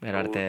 Bero 0.03 0.25
arte. 0.27 0.49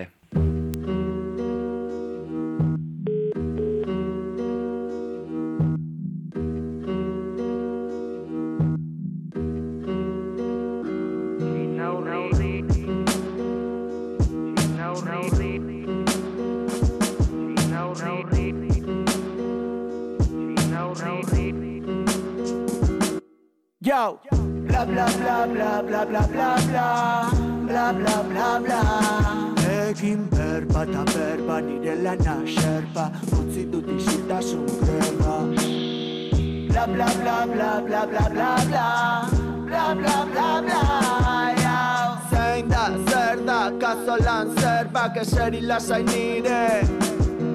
Da, 44.17 44.25
kazolan 44.25 44.55
zerbak 44.57 45.17
eseri 45.17 45.61
lasai 45.61 46.03
nire 46.03 46.81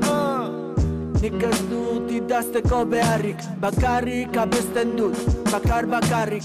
uh. 0.09 0.49
Nik 1.23 1.43
ez 1.43 1.59
dut 1.71 2.11
idazteko 2.11 2.85
beharrik 2.85 3.37
Bakarrik 3.61 4.37
abesten 4.37 4.97
dut, 4.97 5.17
bakar 5.51 5.87
bakarrik 5.87 6.45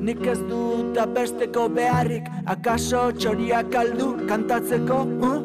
Nik 0.00 0.26
ez 0.26 0.38
dut 0.48 0.96
abesteko 0.96 1.68
beharrik 1.68 2.28
Akaso 2.46 3.10
txoriak 3.12 3.74
aldu 3.74 4.14
kantatzeko 4.28 5.00
uh? 5.30 5.40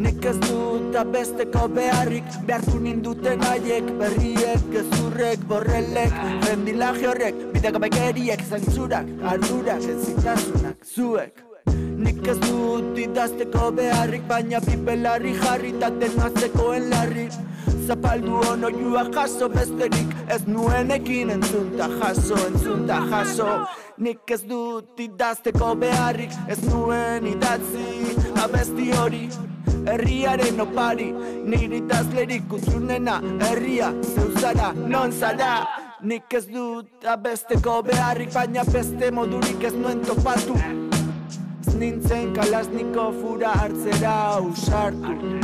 Nik 0.00 0.24
ez 0.24 0.38
dut 0.46 0.96
abesteko 0.96 1.68
beharrik 1.68 2.24
Behartu 2.46 2.80
ninduten 2.80 3.42
haiek 3.42 3.92
Berriek, 3.98 4.64
gezurrek, 4.72 5.46
borrelek 5.46 6.16
Rendilage 6.48 7.06
horrek, 7.06 7.46
bidegabekeriek 7.54 8.42
Zentzurak, 8.48 9.06
ardurak, 9.22 9.86
ezintasunak, 9.94 10.82
zuek 10.84 11.49
Nik 12.00 12.26
ez 12.32 12.38
dut 12.40 12.98
idazteko 12.98 13.70
beharrik 13.76 14.22
Baina 14.28 14.60
pipelarri 14.64 15.34
jarri 15.42 15.72
eta 15.76 15.90
denazekoen 16.00 16.90
larri. 16.90 17.28
Zapaldu 17.86 18.40
onoiua 18.52 19.04
jaso 19.14 19.48
besterik 19.48 20.14
Ez 20.28 20.42
nuenekin 20.46 21.30
entzunta 21.30 21.88
jaso, 22.00 22.38
entzunta 22.46 23.00
jaso. 23.10 23.48
Nik 23.98 24.30
ez 24.30 24.42
dut 24.48 25.00
idazteko 25.00 25.74
beharrik 25.82 26.32
Ez 26.48 26.60
nuen 26.68 27.26
idatzi 27.26 28.16
abesti 28.42 28.90
hori. 28.96 29.24
Herriaren 29.90 30.60
opari 30.60 31.10
Nire 31.44 31.80
idazlerik 31.82 32.52
utzunena 32.52 33.20
Herria 33.48 33.92
zeuzara 34.14 34.72
non 34.86 35.12
zara? 35.12 35.54
Nik 36.02 36.32
ez 36.32 36.46
dut 36.48 37.08
abesteko 37.16 37.82
beharrik 37.82 38.32
Baina 38.36 38.64
beste 38.72 39.10
modurik 39.10 39.64
ez 39.68 39.74
nuen 39.74 40.00
topatu 40.06 40.79
nintzen 41.80 42.32
kalasniko 42.36 43.04
fura 43.20 43.50
hartzera 43.60 44.16
usartu 44.48 45.39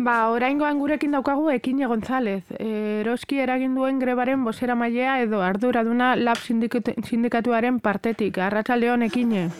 Ba, 0.00 0.30
oraingoan 0.32 0.78
gurekin 0.80 1.12
daukagu 1.12 1.50
Ekine 1.52 1.84
González. 1.86 2.44
Eroski 2.56 3.36
eragin 3.44 3.74
duen 3.76 3.98
grebaren 4.00 4.44
bosera 4.46 4.74
mailea 4.74 5.18
edo 5.20 5.42
arduraduna 5.44 6.14
lab 6.16 6.38
sindikatu- 6.40 6.94
sindikatuaren 7.04 7.80
partetik. 7.84 8.38
Arratsaldeon 8.38 9.02
Ekine. 9.02 9.50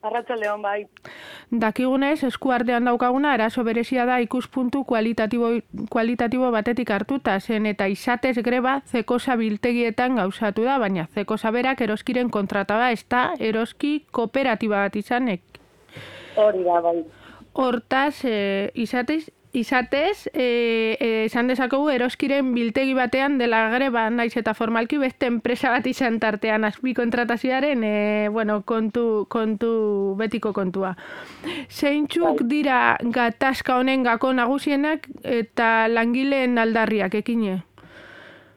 Arratsaldeon 0.00 0.62
bai. 0.62 0.86
Dakigunez, 1.50 2.24
eskuartean 2.24 2.88
daukaguna 2.88 3.34
eraso 3.34 3.64
berezia 3.64 4.06
da 4.06 4.16
ikuspuntu 4.24 4.84
kualitatibo, 4.84 5.50
kualitatibo 5.90 6.50
batetik 6.50 6.90
hartuta 6.90 7.38
zen 7.40 7.66
eta 7.66 7.86
izatez 7.86 8.38
greba 8.42 8.80
zekosa 8.86 9.36
biltegietan 9.36 10.16
gauzatu 10.16 10.64
da, 10.64 10.78
baina 10.78 11.06
zekosa 11.14 11.52
berak 11.52 11.84
eroskiren 11.84 12.30
kontrata 12.30 12.78
da, 12.80 12.90
ez 12.90 13.04
da 13.04 13.34
eroski 13.38 14.06
kooperatiba 14.10 14.86
bat 14.86 14.96
izanek. 14.96 15.44
Hori 16.36 16.64
da 16.64 16.80
bai. 16.80 17.04
Hortaz, 17.52 18.24
e, 18.24 18.70
izatez, 18.74 19.28
izatez, 19.52 20.28
e, 20.32 20.96
e, 20.98 21.08
esan 21.26 21.48
dezakegu 21.50 21.90
eroskiren 21.92 22.54
biltegi 22.54 22.94
batean 22.96 23.36
dela 23.38 23.66
greba 23.74 24.08
naiz 24.10 24.32
eta 24.40 24.54
formalki 24.56 24.98
beste 24.98 25.28
enpresa 25.28 25.70
bat 25.74 25.86
izan 25.86 26.18
tartean 26.20 26.64
azpi 26.64 26.94
kontratazioaren 26.96 27.84
e, 27.84 28.28
bueno, 28.32 28.62
kontu, 28.64 29.26
kontu 29.28 29.72
betiko 30.18 30.54
kontua. 30.56 30.94
Zeintzuk 31.68 32.42
dira 32.48 32.96
gatazka 33.02 33.76
honen 33.76 34.02
gako 34.08 34.32
nagusienak 34.32 35.06
eta 35.22 35.88
langileen 35.88 36.58
aldarriak 36.58 37.14
ekine? 37.20 37.60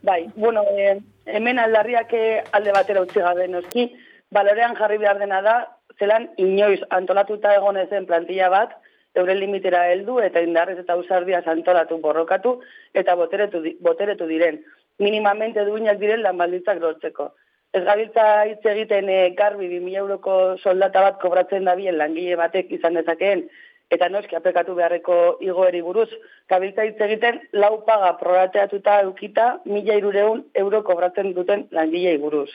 Bai, 0.06 0.30
bueno, 0.36 0.64
eh, 0.78 1.00
hemen 1.26 1.60
aldarriak 1.60 2.14
eh, 2.14 2.44
alde 2.54 2.72
batera 2.72 3.02
utzi 3.02 3.20
gabe 3.20 3.48
noski, 3.50 3.90
balorean 4.32 4.76
jarri 4.78 5.00
behar 5.02 5.20
dena 5.20 5.42
da, 5.42 5.56
zelan 6.00 6.30
inoiz 6.38 6.82
antolatuta 6.90 7.54
egon 7.56 7.78
ezen 7.82 8.06
plantilla 8.06 8.50
bat, 8.54 8.76
euren 9.22 9.40
limitera 9.40 9.86
heldu 9.92 10.20
eta 10.24 10.42
indarrez 10.46 10.78
eta 10.82 10.98
usardiaz 11.00 11.46
antolatu 11.48 11.98
borrokatu 12.04 12.60
eta 12.94 13.16
boteretu, 13.16 13.64
boteretu 13.80 14.28
diren. 14.28 14.62
Minimamente 15.00 15.66
duinak 15.66 16.00
diren 16.00 16.24
lan 16.24 16.38
baldintzak 16.38 16.80
lortzeko. 16.82 17.32
Ez 17.76 17.84
gabiltza 17.84 18.26
hitz 18.48 18.64
egiten 18.72 19.10
e, 19.12 19.20
garbi 19.36 19.68
2000 19.68 20.02
euroko 20.04 20.36
soldata 20.64 21.02
bat 21.08 21.18
kobratzen 21.24 21.66
dabien 21.68 21.98
langile 22.00 22.38
batek 22.40 22.72
izan 22.78 22.96
dezakeen 22.96 23.48
eta 23.92 24.08
noski 24.10 24.38
apekatu 24.38 24.76
beharreko 24.78 25.18
igoeri 25.44 25.82
buruz. 25.86 26.08
Gabiltza 26.50 26.86
hitz 26.88 26.96
egiten 27.08 27.42
lau 27.54 27.74
paga 27.90 28.14
prorateatuta 28.22 29.02
eukita 29.08 29.50
mila 29.66 30.00
irureun 30.00 30.46
euro 30.64 30.82
kobratzen 30.88 31.34
duten 31.36 31.68
langilei 31.72 32.18
buruz. 32.18 32.50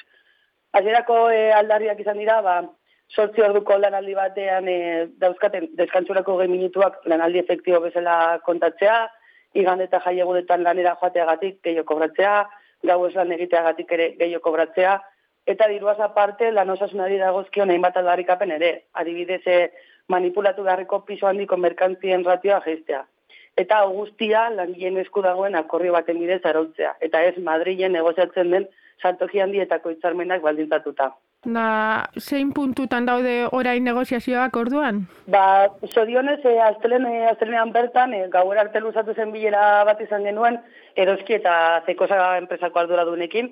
Hasierako 0.73 1.19
e, 1.35 1.51
aldarriak 1.53 2.01
izan 2.01 2.19
dira, 2.19 2.41
ba, 2.47 2.57
sortzi 3.15 3.43
orduko 3.43 3.77
lanaldi 3.79 4.15
batean 4.15 4.69
e, 4.69 4.79
dauzkaten 5.23 5.71
deskantsurako 5.79 6.37
gehi 6.41 6.51
minutuak 6.53 7.01
lanaldi 7.11 7.43
efektibo 7.43 7.81
bezala 7.87 8.39
kontatzea, 8.47 8.99
igande 9.55 9.89
eta 9.89 10.01
jaiegunetan 10.05 10.63
lanera 10.63 10.97
joateagatik 11.01 11.59
gehiago 11.65 11.89
kobratzea, 11.93 12.35
gau 12.87 13.01
lan 13.15 13.33
egiteagatik 13.37 13.93
ere 13.93 14.11
gehiago 14.19 14.45
kobratzea, 14.45 14.99
eta 15.47 15.69
diruaz 15.69 15.99
aparte 16.01 16.51
lan 16.53 16.71
osasunari 16.71 17.19
dagozkion 17.19 17.71
hainbat 17.71 17.97
aldarrikapen 17.97 18.53
ere, 18.59 18.73
adibidez 18.95 19.43
e, 19.47 19.71
manipulatu 20.09 20.63
beharreko 20.67 21.01
piso 21.07 21.27
handiko 21.27 21.57
merkantzien 21.57 22.25
ratioa 22.25 22.61
geistea. 22.67 23.05
Eta 23.59 23.81
guztia 23.91 24.45
langileen 24.55 25.01
esku 25.03 25.23
dagoen 25.23 25.57
akordio 25.59 25.93
baten 25.97 26.19
bidez 26.23 26.45
arautzea, 26.47 26.95
eta 27.01 27.23
ez 27.27 27.35
Madrilen 27.43 27.93
negoziatzen 27.93 28.55
den 28.55 28.69
saltoki 29.03 29.43
handietako 29.43 29.91
hitzarmenak 29.91 30.43
baldintzatuta. 30.47 31.11
Da, 31.45 32.11
zein 32.21 32.51
puntutan 32.53 33.07
daude 33.09 33.47
orain 33.57 33.81
negoziazioak 33.85 34.57
orduan? 34.61 35.07
Ba, 35.33 35.71
zorionez, 35.89 36.43
e, 36.45 36.59
astelen, 36.61 37.07
e, 37.09 37.25
astelenean 37.31 37.73
bertan, 37.73 38.13
e, 38.13 38.27
gauer 38.29 38.59
arte 38.61 38.81
luzatu 38.85 39.15
zen 39.15 39.33
bilera 39.33 39.85
bat 39.89 40.03
izan 40.05 40.27
genuen, 40.29 40.59
eroski 41.01 41.39
eta 41.39 41.55
zekosa 41.87 42.37
enpresako 42.37 42.83
arduradunekin, 42.83 43.49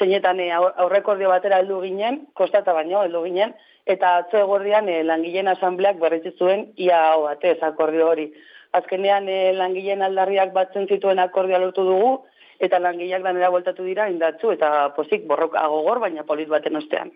zeinetan 0.00 0.40
e, 0.40 0.48
aur- 0.50 0.74
aurrekordio 0.82 1.30
batera 1.30 1.60
heldu 1.62 1.78
ginen, 1.84 2.24
kostata 2.34 2.74
baino 2.74 3.04
heldu 3.06 3.22
ginen, 3.28 3.54
eta 3.86 4.16
atzo 4.24 4.42
egordian 4.42 4.88
e, 4.88 5.04
langileen 5.06 5.46
asambleak 5.54 6.00
berretsi 6.02 6.34
zuen 6.38 6.72
ia 6.74 7.04
hau 7.12 7.22
batez 7.28 7.60
akordio 7.62 8.08
hori. 8.08 8.32
Azkenean 8.74 9.28
e, 9.30 9.52
langileen 9.54 10.02
aldarriak 10.02 10.50
batzen 10.58 10.90
zituen 10.90 11.22
akordioa 11.22 11.62
lortu 11.62 11.86
dugu, 11.86 12.10
eta 12.58 12.78
langileak 12.82 13.22
lanera 13.22 13.50
bueltatu 13.54 13.84
dira 13.86 14.08
indatzu, 14.10 14.52
eta 14.52 14.94
pozik 14.96 15.26
borrok 15.26 15.54
agogor, 15.56 16.00
baina 16.00 16.24
polit 16.24 16.48
baten 16.48 16.76
ostean. 16.76 17.12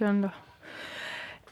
Ondo. 0.00 0.30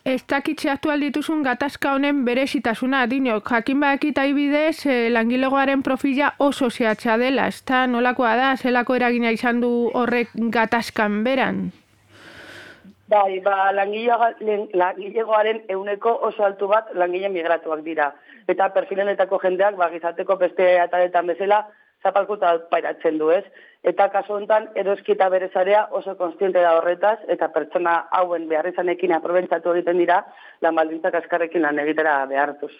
Ez 0.07 0.23
dakitze 0.31 0.71
aktual 0.71 1.01
dituzun 1.03 1.41
gatazka 1.43 1.93
honen 1.97 2.21
berezitasuna, 2.27 3.01
dino, 3.11 3.41
jakin 3.49 3.81
badakit 3.83 4.19
aibidez, 4.23 4.87
eh, 4.87 5.09
langilegoaren 5.11 5.83
profila 5.83 6.29
oso 6.39 6.71
zehatza 6.71 7.17
dela, 7.19 7.49
ez 7.49 7.65
da 7.67 7.87
nolakoa 7.91 8.37
da, 8.39 8.53
zelako 8.57 8.95
eragina 8.95 9.33
izan 9.35 9.61
du 9.61 9.91
horrek 9.95 10.31
gatazkan 10.55 11.25
beran? 11.25 11.73
Bai, 13.11 13.41
ba, 13.43 13.73
langilegoaren 13.75 15.61
euneko 15.75 16.15
oso 16.29 16.45
altu 16.45 16.69
bat 16.71 16.95
langile 16.95 17.29
migratuak 17.29 17.83
dira. 17.83 18.13
Eta 18.47 18.71
perfilenetako 18.79 19.39
jendeak, 19.43 19.75
ba, 19.75 19.91
gizateko 19.91 20.37
beste 20.39 20.79
ataletan 20.87 21.27
bezala, 21.35 21.65
zapalkuta 22.07 22.53
pairatzen 22.73 23.19
du, 23.21 23.31
ez? 23.35 23.45
Eta 23.87 24.09
kasu 24.15 24.35
honetan, 24.35 24.71
eroski 24.83 25.15
eta 25.15 25.29
bere 25.31 25.49
zarea 25.55 25.85
oso 26.01 26.17
konstiente 26.19 26.63
da 26.65 26.75
horretaz, 26.79 27.19
eta 27.35 27.51
pertsona 27.55 27.97
hauen 28.19 28.49
beharrizanekin 28.51 29.15
aprobentzatu 29.19 29.75
egiten 29.77 30.03
dira, 30.03 30.23
lan 30.65 30.79
baldintzak 30.79 31.21
askarrekin 31.21 31.63
lan 31.67 31.79
egitera 31.85 32.19
behartuz. 32.31 32.75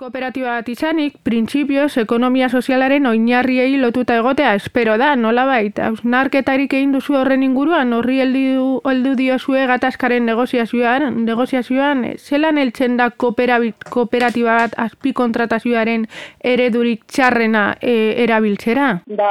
Kooperatiba 0.00 0.54
bat 0.56 0.68
izanik, 0.72 1.18
printzipioz, 1.26 1.98
ekonomia 2.00 2.46
sozialaren 2.48 3.04
oinarriei 3.06 3.76
lotuta 3.76 4.14
egotea 4.16 4.54
espero 4.56 4.94
da, 4.98 5.10
nolabait. 5.14 5.76
Hausnarketarik 5.84 6.72
egin 6.78 6.94
duzu 6.94 7.18
horren 7.18 7.44
inguruan, 7.44 7.92
horri 7.92 8.16
heldu, 8.24 8.80
heldu 8.88 9.12
diozue 9.18 9.66
gatazkaren 9.68 10.24
negoziazioan, 10.30 11.20
negoziazioan, 11.26 12.06
zelan 12.16 12.58
heltzen 12.62 12.96
da 12.96 13.10
kooperatiba 13.12 14.56
bat 14.62 14.78
azpi 14.86 15.12
kontratazioaren 15.20 16.08
eredurik 16.54 17.04
txarrena 17.12 17.66
e, 17.78 17.94
erabiltzera? 18.24 18.88
Ba, 19.20 19.30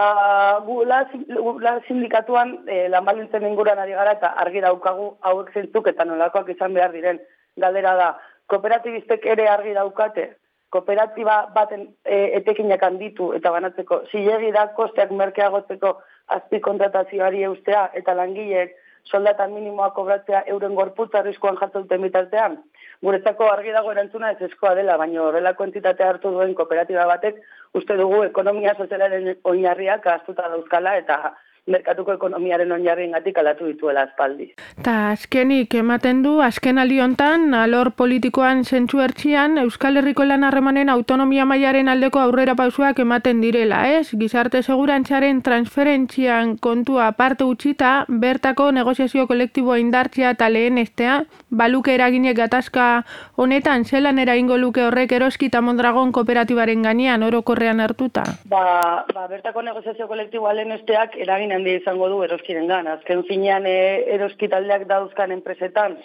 gu 0.70 0.84
la, 0.86 1.02
gu 1.34 1.58
la 1.66 1.80
sindikatuan 1.88 2.60
e, 2.70 2.86
lan 2.94 3.10
baldintzen 3.10 3.50
inguruan 3.50 3.82
ari 3.82 3.98
gara 3.98 4.16
eta 4.22 4.36
argi 4.46 4.64
daukagu 4.70 5.16
hauek 5.20 5.52
zentzuk 5.52 5.92
eta 5.96 6.06
nolakoak 6.06 6.54
izan 6.56 6.78
behar 6.78 6.94
diren. 6.94 7.20
Galdera 7.60 7.98
da, 7.98 8.14
kooperatibistek 8.50 9.26
ere 9.26 9.48
argi 9.50 9.74
daukate, 9.78 10.28
kooperatiba 10.74 11.38
baten 11.56 11.88
e, 12.06 12.20
etekinak 12.42 12.84
handitu 12.86 13.32
eta 13.38 13.52
banatzeko, 13.56 14.04
zilegi 14.12 14.52
da 14.56 14.68
kosteak 14.78 15.12
merkeagotzeko 15.22 15.96
azpi 16.38 16.60
kontratazioari 16.68 17.44
eustea 17.50 17.88
eta 18.02 18.14
langileek 18.18 18.76
soldata 19.10 19.48
minimoa 19.48 19.90
kobratzea 19.96 20.44
euren 20.54 20.76
gorputza 20.78 21.20
arriskuan 21.20 21.58
jartzen 21.58 22.02
bitartean. 22.02 22.58
Guretzako 23.02 23.48
argi 23.50 23.72
dago 23.74 23.92
erantzuna 23.92 24.32
ez 24.32 24.42
eskoa 24.50 24.76
dela, 24.76 24.98
baina 24.98 25.24
horrelako 25.24 25.66
entitatea 25.70 26.10
hartu 26.14 26.32
duen 26.36 26.54
kooperatiba 26.56 27.06
batek 27.10 27.40
uste 27.74 27.98
dugu 27.98 28.24
ekonomia 28.28 28.76
sozialaren 28.78 29.38
oinarriak 29.44 30.06
astuta 30.14 30.50
dauzkala 30.50 30.98
eta 31.02 31.20
merkatuko 31.70 32.14
ekonomiaren 32.18 32.72
oinarriengatik 32.72 33.38
alatu 33.38 33.70
dituela 33.70 34.04
aspaldi. 34.08 34.50
Ta 34.84 35.12
azkenik 35.12 35.74
ematen 35.76 36.24
du, 36.24 36.40
azken 36.42 36.80
hontan, 36.80 37.54
alor 37.54 37.92
politikoan 37.92 38.64
zentsu 38.64 39.00
ertzian, 39.02 39.58
Euskal 39.58 39.98
Herriko 39.98 40.26
lan 40.26 40.44
harremanen 40.44 40.90
autonomia 40.90 41.46
mailaren 41.46 41.90
aldeko 41.90 42.20
aurrera 42.20 42.56
pausuak 42.56 43.00
ematen 43.00 43.42
direla, 43.42 43.88
ez? 43.88 44.12
Gizarte 44.18 44.64
segurantzaren 44.64 45.42
transferentzian 45.42 46.58
kontua 46.58 47.12
parte 47.12 47.44
utxita, 47.44 48.06
bertako 48.08 48.72
negoziazio 48.72 49.28
kolektiboa 49.28 49.80
indartzia 49.80 50.32
eta 50.32 50.50
lehen 50.50 50.78
estea, 50.78 51.24
baluke 51.50 51.94
eraginek 51.94 52.38
gatazka 52.38 53.04
honetan, 53.36 53.86
zelan 53.86 54.20
eraingo 54.20 54.58
luke 54.58 54.84
horrek 54.84 55.12
eroski 55.12 55.50
eta 55.52 55.62
mondragon 55.62 56.12
kooperatibaren 56.12 56.84
gainean 56.84 57.24
orokorrean 57.24 57.80
hartuta? 57.80 58.24
Ba, 58.50 59.06
ba, 59.14 59.28
bertako 59.28 59.62
negoziazio 59.62 60.08
kolektiboa 60.08 60.54
lehen 60.54 60.72
esteak 60.72 61.18
eragin 61.18 61.52
handia 61.60 61.82
izango 61.82 62.10
du 62.10 62.24
eroskiren 62.26 62.68
gan. 62.72 62.88
Azken 62.88 63.24
finean 63.28 63.68
e, 63.68 63.78
eroski 64.16 64.50
taldeak 64.52 64.88
dauzkan 64.90 65.36
enpresetan, 65.36 65.98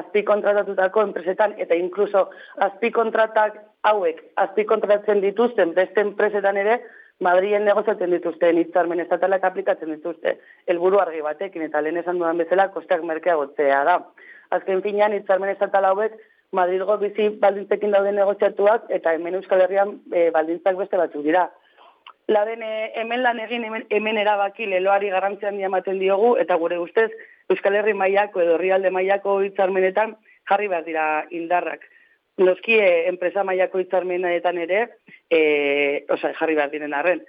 azpi 0.00 0.24
kontratatutako 0.26 1.04
enpresetan, 1.08 1.54
eta 1.60 1.78
inkluso 1.78 2.26
azpi 2.66 2.90
kontratak 2.90 3.60
hauek, 3.86 4.20
azpi 4.40 4.66
kontratatzen 4.66 5.22
dituzten 5.22 5.74
beste 5.78 6.02
enpresetan 6.08 6.60
ere, 6.64 6.80
Madrien 7.22 7.62
negoziatzen 7.62 8.10
dituzten 8.10 8.58
hitzarmen 8.58 8.98
estatalak 9.04 9.44
aplikatzen 9.46 9.92
dituzte 9.92 10.32
helburu 10.66 10.98
argi 10.98 11.20
batekin 11.22 11.62
eta 11.62 11.80
lehen 11.80 12.00
esan 12.00 12.18
dudan 12.18 12.40
bezala 12.42 12.66
kosteak 12.74 13.04
merkeagotzea 13.06 13.84
da. 13.86 14.00
Azken 14.56 14.82
finean 14.82 15.14
hitzarmen 15.14 15.52
estatal 15.52 15.86
hauek 15.92 16.16
Madrilgo 16.54 16.96
bizi 16.98 17.28
baldintzekin 17.42 17.94
dauden 17.94 18.18
negoziatuak 18.18 18.90
eta 18.98 19.14
hemen 19.14 19.38
Euskal 19.38 19.62
Herrian 19.62 19.94
e, 20.10 20.30
baldintzak 20.34 20.76
beste 20.78 20.98
batzuk 20.98 21.22
dira. 21.26 21.48
Laben 22.26 22.62
e, 22.62 22.92
hemen 22.96 23.22
lan 23.22 23.40
egin 23.40 23.64
hemen, 23.64 23.84
hemen 23.90 24.16
erabaki 24.16 24.66
leloari 24.66 25.10
garrantzia 25.12 25.50
handia 25.50 25.68
ematen 25.68 25.98
diogu 26.00 26.36
eta 26.40 26.56
gure 26.56 26.78
ustez 26.80 27.10
Euskal 27.52 27.76
Herri 27.76 27.92
mailako 27.92 28.40
edo 28.40 28.54
herrialde 28.56 28.90
mailako 28.90 29.40
hitzarmenetan 29.44 30.16
jarri 30.48 30.68
behar 30.68 30.84
dira 30.86 31.04
indarrak. 31.30 31.84
Noski 32.40 32.78
e, 32.80 32.88
enpresa 33.10 33.44
mailako 33.44 33.82
hitzarmenetan 33.82 34.58
ere, 34.58 34.80
e, 35.30 35.40
osa, 36.08 36.32
jarri 36.38 36.56
behar 36.56 36.72
diren 36.72 36.96
arren. 36.96 37.20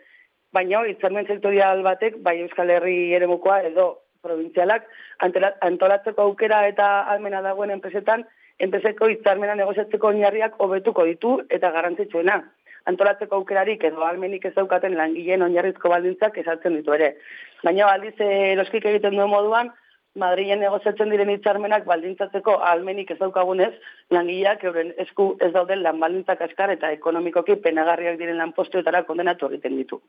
Baina 0.55 0.85
hitzarmen 0.87 1.27
sektorial 1.27 1.83
batek, 1.83 2.21
bai 2.23 2.39
Euskal 2.45 2.71
Herri 2.71 3.11
eremukoa 3.17 3.59
edo 3.67 3.89
provintzialak, 4.23 4.87
antolatzeko 5.19 6.23
aukera 6.23 6.63
eta 6.69 6.87
almena 7.11 7.43
dagoen 7.43 7.75
enpresetan, 7.75 8.23
enpreseko 8.63 9.09
hitzarmena 9.11 9.57
negoziatzeko 9.59 10.13
oinarriak 10.13 10.55
hobetuko 10.63 11.03
ditu 11.11 11.35
eta 11.49 11.71
garrantzitsuena. 11.75 12.39
Antolatzeko 12.85 13.39
aukerarik 13.39 13.83
edo 13.83 14.03
almenik 14.05 14.45
ez 14.45 14.53
daukaten 14.55 14.97
langileen 14.97 15.41
oinarrizko 15.41 15.89
baldintzak 15.89 16.37
ezartzen 16.37 16.77
ditu 16.77 16.93
ere. 16.93 17.15
Baina 17.63 17.89
aldiz 17.89 18.13
eh, 18.19 18.53
eroskik 18.53 18.85
egiten 18.85 19.17
duen 19.17 19.31
moduan, 19.31 19.71
Madrilen 20.15 20.61
negoziatzen 20.63 21.09
diren 21.11 21.29
hitzarmenak 21.33 21.83
baldintzatzeko 21.89 22.53
almenik 22.63 23.09
ez 23.11 23.17
daukagunez, 23.19 23.73
langileak 24.15 24.63
euren 24.63 24.93
esku 25.03 25.33
ez 25.43 25.51
dauden 25.51 25.81
lan 25.83 25.99
baldintzak 25.99 26.45
askar 26.45 26.71
eta 26.71 26.91
ekonomikoki 26.95 27.57
penagarriak 27.65 28.15
diren 28.21 28.39
lanpostuetara 28.39 29.03
kondenatu 29.09 29.51
egiten 29.51 29.75
ditu. 29.75 29.99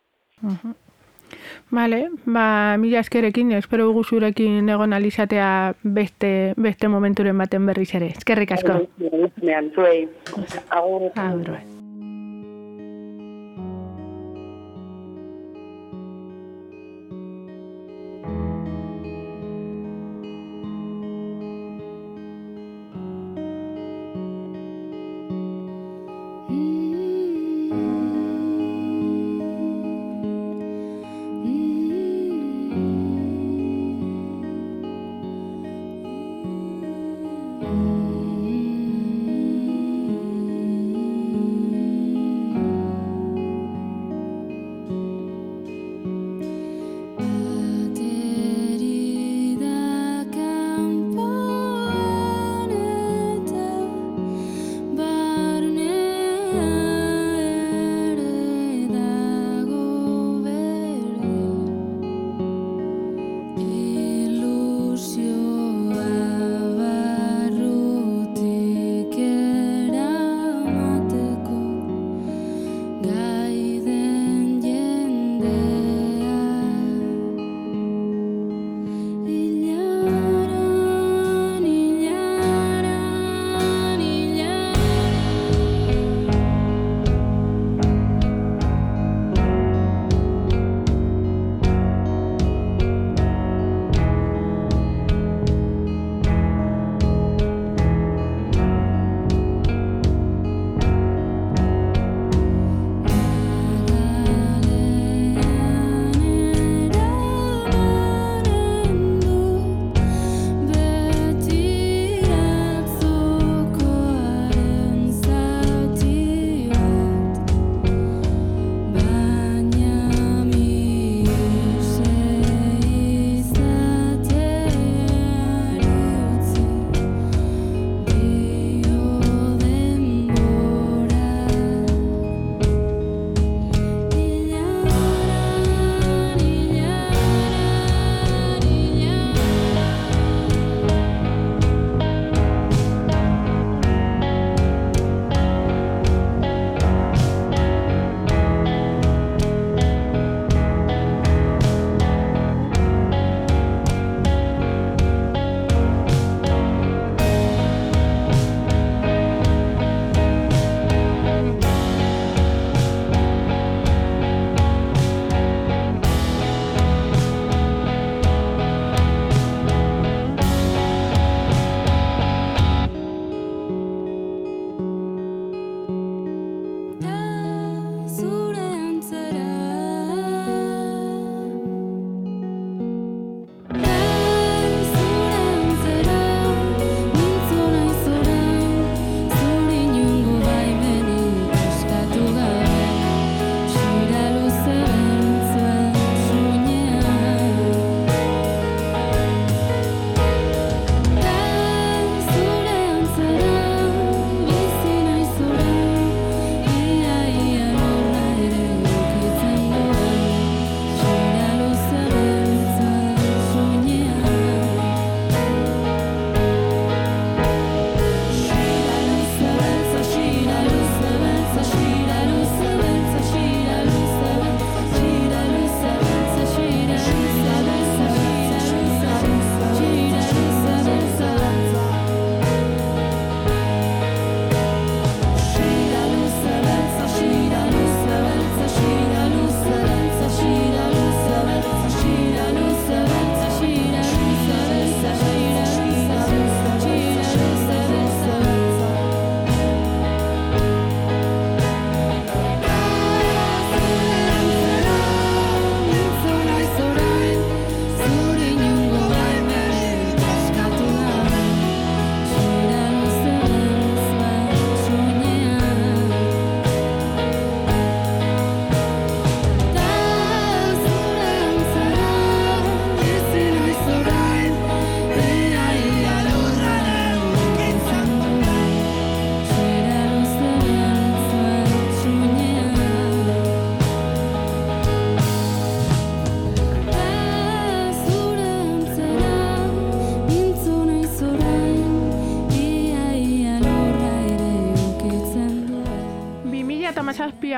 Vale, 1.75 2.05
ba, 2.25 2.77
mila 2.79 3.03
eskerekin, 3.03 3.51
espero 3.59 3.89
dugu 3.89 4.05
zurekin 4.05 4.69
egon 4.71 4.95
alizatea 4.95 5.49
beste, 5.83 6.31
beste 6.57 6.89
momenturen 6.93 7.43
baten 7.43 7.67
berriz 7.67 7.91
ere. 7.99 8.13
Eskerrik 8.15 8.55
asko. 8.55 8.85
Zuei. 9.75 10.07
Agur. 10.71 11.11
Agur. 11.17 11.59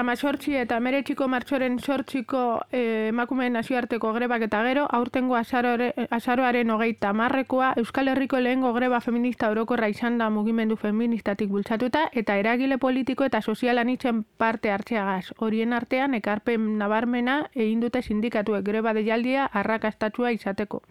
Amazortzi 0.00 0.54
eta 0.56 0.78
emeretxiko 0.80 1.26
martxoren 1.28 1.78
sortxiko 1.78 2.42
eh, 2.72 3.08
emakumeen 3.08 3.56
nazioarteko 3.58 4.12
grebak 4.16 4.44
eta 4.46 4.62
gero, 4.66 4.86
aurtengo 4.98 5.36
azaroaren 5.36 6.70
hogeita 6.70 7.12
marrekoa 7.12 7.72
Euskal 7.82 8.08
Herriko 8.08 8.40
lehengo 8.40 8.72
greba 8.76 9.00
feminista 9.00 9.50
orokorra 9.50 9.88
izan 9.88 10.18
da 10.18 10.30
mugimendu 10.30 10.76
feministatik 10.76 11.50
bultzatuta 11.50 12.08
eta 12.12 12.36
eragile 12.38 12.78
politiko 12.78 13.24
eta 13.24 13.42
sozialan 13.42 13.88
itzen 13.90 14.24
parte 14.36 14.70
hartzeagaz. 14.70 15.32
Horien 15.38 15.72
artean, 15.72 16.14
ekarpen 16.14 16.78
nabarmena 16.78 17.40
egin 17.54 17.80
dute 17.80 18.02
sindikatuek 18.02 18.64
greba 18.64 18.94
deialdia 18.94 19.50
arrakastatua 19.52 20.32
izateko. 20.32 20.82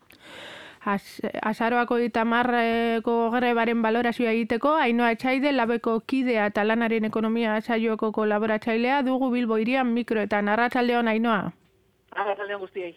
Az, 0.88 1.20
azaroako 1.44 1.98
eta 2.00 2.24
marreko 2.24 3.16
grebaren 3.34 3.82
balorazioa 3.84 4.32
egiteko, 4.32 4.76
Ainoa 4.80 5.10
Etxaide, 5.16 5.52
labeko 5.52 5.98
kidea 6.08 6.46
eta 6.52 6.64
lanaren 6.64 7.08
ekonomia 7.10 7.58
saioeko 7.62 8.14
kolaboratzailea 8.16 9.02
dugu 9.04 9.28
Bilbo 9.34 9.58
irian 9.60 9.92
mikro 9.94 10.24
eta 10.24 10.40
narratxaldeon 10.42 11.12
Ainoa. 11.12 11.42
Arratsaldeon 12.16 12.64
guztiei. 12.64 12.94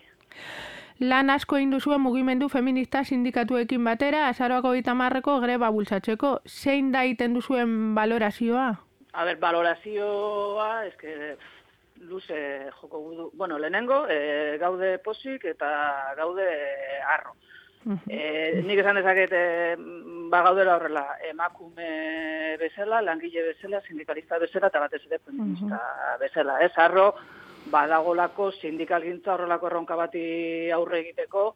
Lan 1.01 1.33
asko 1.35 1.57
egin 1.57 1.71
duzuen 1.75 2.03
mugimendu 2.05 2.51
feminista 2.53 3.03
sindikatuekin 3.05 3.85
batera, 3.85 4.27
azaroako 4.29 4.75
eta 4.79 4.95
marreko 4.95 5.39
greba 5.41 5.71
bultzatzeko. 5.75 6.35
Zein 6.47 6.93
da 6.93 7.07
iten 7.09 7.35
duzuen 7.35 7.95
balorazioa? 7.97 8.67
A 9.13 9.25
ber, 9.25 9.39
valorazioa, 9.43 10.85
eske 10.87 11.37
luze 12.07 12.71
joko 12.81 13.01
gudu. 13.01 13.31
Bueno, 13.33 13.59
lehenengo, 13.59 14.05
e, 14.09 14.59
gaude 14.61 14.99
posik 14.99 15.45
eta 15.57 15.71
gaude 16.17 16.47
e, 16.47 17.01
arro. 17.17 17.35
E, 18.09 18.61
nik 18.67 18.83
esan 18.83 18.99
dezaket, 19.01 19.33
e, 19.33 19.77
ba 20.31 20.43
gaudela 20.45 20.77
horrela, 20.77 21.05
emakume 21.31 22.57
bezala, 22.61 23.01
langile 23.01 23.47
bezala, 23.47 23.81
sindikalista 23.87 24.39
bezala, 24.39 24.69
eta 24.69 24.83
batez 24.85 25.01
ere 25.07 25.19
feminista 25.25 25.81
bezala. 26.21 26.59
Ez, 26.67 26.73
arro, 26.77 27.15
badagolako 27.73 28.51
sindikalgintza 28.53 29.35
horrelako 29.35 29.71
erronka 29.71 29.97
bati 29.97 30.23
aurre 30.77 31.01
egiteko, 31.01 31.49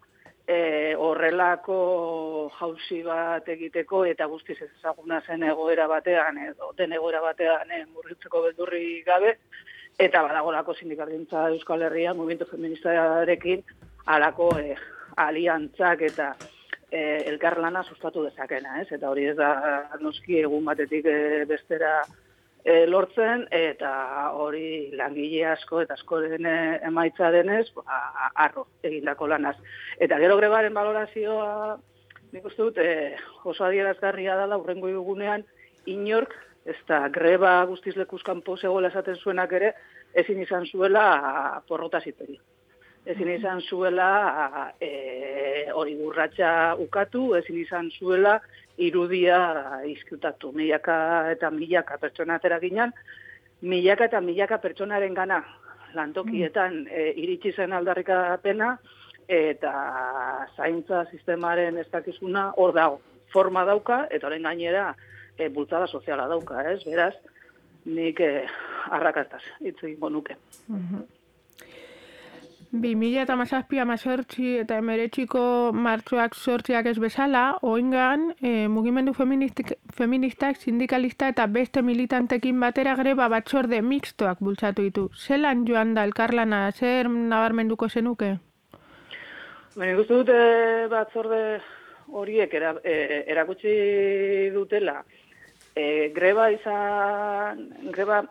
e, 0.47 0.95
horrelako 0.99 2.51
jauzi 2.59 3.03
bat 3.05 3.49
egiteko 3.49 4.05
eta 4.09 4.27
guztiz 4.29 4.59
ez 4.61 4.71
ezaguna 4.79 5.21
zen 5.27 5.43
egoera 5.49 5.87
batean 5.89 6.39
edo 6.39 6.73
den 6.79 6.93
egoera 6.93 7.23
batean 7.25 7.71
e, 7.71 7.85
murritzeko 7.87 8.43
beldurri 8.49 9.03
gabe 9.07 9.39
eta 9.99 10.23
badagolako 10.27 10.75
sindikalgintza 10.75 11.49
Euskal 11.55 11.87
Herria 11.87 12.15
movimiento 12.15 12.47
feministarekin 12.51 13.65
alako 14.05 14.51
e, 14.59 14.75
aliantzak 15.17 16.03
eta 16.09 16.35
e, 16.91 17.01
elkarlana 17.31 17.83
sustatu 17.85 18.25
dezakena, 18.25 18.81
ez? 18.83 18.91
Eta 18.95 19.11
hori 19.11 19.27
ez 19.31 19.37
da 19.39 19.51
noski 20.01 20.41
egun 20.43 20.65
batetik 20.69 21.07
e, 21.11 21.17
bestera 21.51 21.97
e, 22.65 22.85
lortzen 22.87 23.47
eta 23.55 23.93
hori 24.41 24.93
langile 24.97 25.45
asko 25.53 25.83
eta 25.85 25.99
askoren 25.99 26.47
e, 26.47 26.57
emaitza 26.91 27.31
denez, 27.35 27.67
ba, 27.77 28.01
arro 28.47 28.69
egindako 28.83 29.29
lanaz. 29.35 29.57
Eta 29.99 30.21
gero 30.23 30.39
grebaren 30.41 30.75
valorazioa 30.75 31.77
nik 32.33 32.47
uste 32.51 32.63
dut 32.63 32.81
e, 32.83 33.15
oso 33.45 33.67
adierazgarria 33.67 34.39
dela 34.41 34.59
urrengo 34.59 34.91
egunean 34.91 35.45
inork 35.91 36.35
ez 36.65 36.79
da 36.89 37.05
greba 37.13 37.59
guztiz 37.69 37.95
lekuzkan 38.01 38.41
posegoela 38.43 38.89
esaten 38.89 39.21
zuenak 39.21 39.53
ere 39.53 39.75
ezin 40.15 40.41
izan 40.41 40.67
zuela 40.67 41.05
porrota 41.69 42.01
ziteri 42.01 42.39
ezin 43.07 43.31
izan 43.35 43.61
zuela 43.61 44.73
e, 44.81 44.91
hori 45.75 45.97
burratxa 45.99 46.75
ukatu, 46.81 47.35
ezin 47.39 47.59
izan 47.61 47.91
zuela 47.99 48.39
irudia 48.81 49.39
izkutatu. 49.87 50.53
Milaka 50.57 50.97
eta 51.33 51.51
milaka 51.51 51.99
pertsona 52.01 52.39
atera 52.41 52.59
ginen, 52.63 52.93
milaka 53.63 54.09
eta 54.11 54.21
milaka 54.21 54.59
pertsonaren 54.63 55.15
gana 55.15 55.43
lantokietan 55.95 56.85
e, 56.91 57.11
iritsi 57.23 57.53
zen 57.53 57.73
aldarrikapena 57.73 58.77
eta 59.31 59.75
zaintza 60.57 61.05
sistemaren 61.11 61.79
ez 61.79 61.89
dakizuna 61.93 62.51
hor 62.57 62.75
dago. 62.77 63.01
Forma 63.33 63.65
dauka 63.65 64.05
eta 64.11 64.29
horren 64.29 64.49
gainera 64.49 64.93
e, 65.39 65.49
bultzada 65.49 65.87
soziala 65.87 66.27
dauka, 66.31 66.63
ez? 66.71 66.81
Beraz, 66.87 67.15
nik 67.85 68.21
e, 68.21 68.47
arrakastaz, 68.97 69.43
hitz 69.61 69.79
egingo 69.83 70.11
nuke. 70.11 70.37
Bi 72.75 72.97
mila 72.99 73.23
eta 73.23 73.37
mazazpi 73.39 73.79
amazortzi 73.79 74.49
eta 74.59 74.81
emeretxiko 74.81 75.41
martxoak 75.79 76.33
sortziak 76.35 76.89
ez 76.91 76.97
bezala, 76.99 77.43
oingan 77.63 78.25
e, 78.43 78.67
mugimendu 78.67 79.13
feministik, 79.15 79.71
feministak, 79.95 80.59
sindikalista 80.59 81.29
eta 81.31 81.47
beste 81.47 81.85
militantekin 81.87 82.59
batera 82.59 82.97
greba 82.99 83.29
batzorde 83.31 83.79
mixtoak 83.79 84.43
bultzatu 84.43 84.89
ditu. 84.89 85.07
Zelan 85.15 85.63
joan 85.69 85.95
da 85.95 86.03
elkarlana, 86.09 86.65
zer 86.73 87.07
nabarmenduko 87.15 87.89
zenuke? 87.89 88.33
Baina 89.77 89.93
ikustu 89.95 90.25
dute 90.25 90.41
batzorde 90.91 91.43
horiek 92.11 92.59
era, 92.59 92.75
e, 92.83 93.23
erakutsi 93.37 94.51
dutela. 94.57 95.05
E, 95.77 96.11
greba 96.17 96.51
izan, 96.51 97.69
greba 97.95 98.25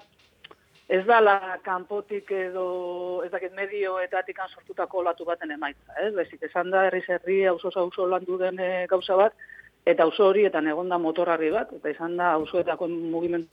ez 0.87 1.05
dala 1.07 1.57
kanpotik 1.63 2.31
edo 2.31 3.23
ez 3.23 3.31
dakit 3.31 3.53
medioetatik 3.55 4.39
sortutako 4.53 4.99
olatu 4.99 5.25
baten 5.25 5.51
emaitza, 5.51 5.93
ez? 6.01 6.13
Bezik, 6.13 6.43
esan 6.43 6.71
da 6.71 6.85
herri 6.87 7.03
herri 7.07 7.45
auzo 7.47 7.71
auzo 7.75 8.07
landu 8.07 8.37
den 8.37 8.59
e, 8.59 8.85
gauza 8.87 9.15
bat 9.15 9.33
eta 9.85 10.03
auzo 10.03 10.27
horietan 10.27 10.67
egonda 10.67 10.97
motorarri 10.97 11.51
bat 11.51 11.71
eta 11.73 11.89
izan 11.89 12.17
da 12.17 12.33
auzoetako 12.33 12.87
mugimendu 12.87 13.47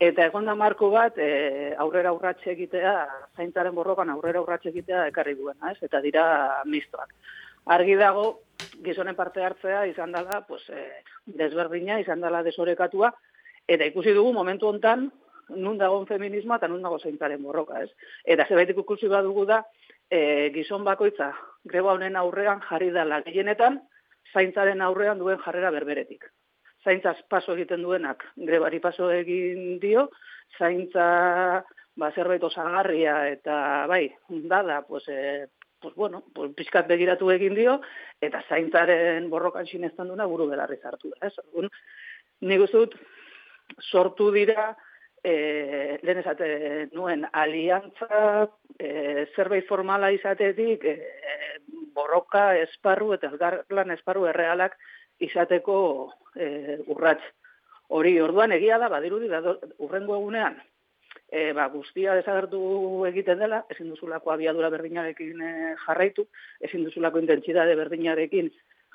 eta 0.00 0.24
egonda 0.26 0.54
marko 0.54 0.90
bat 0.90 1.18
e, 1.18 1.74
aurrera 1.78 2.12
urratxe 2.12 2.50
egitea 2.52 2.94
zaintzaren 3.36 3.74
borrokan 3.74 4.10
aurrera 4.10 4.40
urratxe 4.40 4.70
egitea 4.70 5.06
ekarri 5.12 5.34
duena, 5.34 5.70
ez? 5.70 5.78
Eta 5.82 6.00
dira 6.00 6.24
mistoak. 6.64 7.12
Argi 7.70 7.94
dago 7.94 8.40
gizonen 8.82 9.14
parte 9.14 9.44
hartzea 9.44 9.84
izan 9.86 10.12
dela, 10.12 10.40
pues, 10.48 10.62
e, 10.70 10.88
desberdina, 11.26 12.00
izan 12.00 12.20
dela 12.20 12.42
desorekatua, 12.42 13.12
eta 13.68 13.86
ikusi 13.86 14.14
dugu 14.16 14.32
momentu 14.32 14.66
hontan 14.66 15.10
nun 15.56 15.78
dagoen 15.78 16.06
feminismoa 16.06 16.58
eta 16.60 16.68
nun 16.68 16.82
dago 16.82 16.98
zeintzaren 16.98 17.42
borroka, 17.42 17.82
ez? 17.82 17.90
Eta 18.24 18.46
zerbait 18.48 18.70
ikusi 18.70 19.08
badugu 19.08 19.46
da, 19.46 19.62
e, 20.10 20.50
gizon 20.54 20.84
bakoitza 20.84 21.32
greba 21.64 21.94
honen 21.96 22.16
aurrean 22.16 22.60
jarri 22.68 22.90
dela 22.94 23.22
gehienetan, 23.26 23.80
zaintzaren 24.32 24.80
aurrean 24.80 25.18
duen 25.18 25.40
jarrera 25.44 25.70
berberetik. 25.70 26.26
Zaintzaz 26.84 27.18
paso 27.30 27.54
egiten 27.54 27.82
duenak 27.82 28.24
grebari 28.36 28.80
paso 28.82 29.10
egin 29.14 29.78
dio, 29.80 30.08
zaintza 30.58 31.06
ba, 31.96 32.10
zerbait 32.12 32.42
osagarria 32.42 33.16
eta 33.30 33.86
bai, 33.88 34.06
dada, 34.28 34.82
pues, 34.86 35.08
e, 35.08 35.48
pues 35.80 35.94
bueno, 35.94 36.24
pues, 36.34 36.52
pizkat 36.54 36.88
begiratu 36.88 37.30
egin 37.30 37.54
dio, 37.54 37.80
eta 38.20 38.42
zaintzaren 38.48 39.28
borrokan 39.30 39.66
sinestan 39.66 40.08
duna 40.08 40.26
buru 40.26 40.48
belarri 40.50 40.78
zartu 40.82 41.12
da. 41.12 41.28
Ez? 41.28 41.68
Nik 42.42 42.64
uste 42.66 42.84
dut, 42.84 42.96
sortu 43.90 44.30
dira, 44.34 44.72
e, 45.24 45.98
lehen 46.02 46.18
esate 46.22 46.48
nuen 46.92 47.26
aliantza 47.32 48.48
e, 48.78 49.26
zerbait 49.36 49.66
formala 49.68 50.10
izatetik 50.12 50.84
e, 50.84 50.96
borroka 51.94 52.56
esparru 52.58 53.12
eta 53.14 53.30
elgarlan 53.30 53.94
esparru 53.94 54.26
errealak 54.30 54.76
izateko 55.22 55.76
e, 56.34 56.78
urrats. 56.90 57.24
Hori 57.92 58.16
orduan 58.24 58.52
egia 58.56 58.78
da, 58.80 58.88
badirudi, 58.88 59.28
urrengo 59.84 60.16
egunean, 60.16 60.56
e, 61.28 61.52
ba, 61.52 61.66
guztia 61.68 62.14
desagertu 62.16 63.04
egiten 63.10 63.42
dela, 63.44 63.62
ezin 63.70 63.90
duzulako 63.92 64.32
abiadura 64.32 64.70
berdinarekin 64.72 65.42
e, 65.44 65.52
jarraitu, 65.84 66.26
ezin 66.60 66.86
duzulako 66.88 67.20
intentsitate 67.20 67.76
berdinarekin 67.76 68.48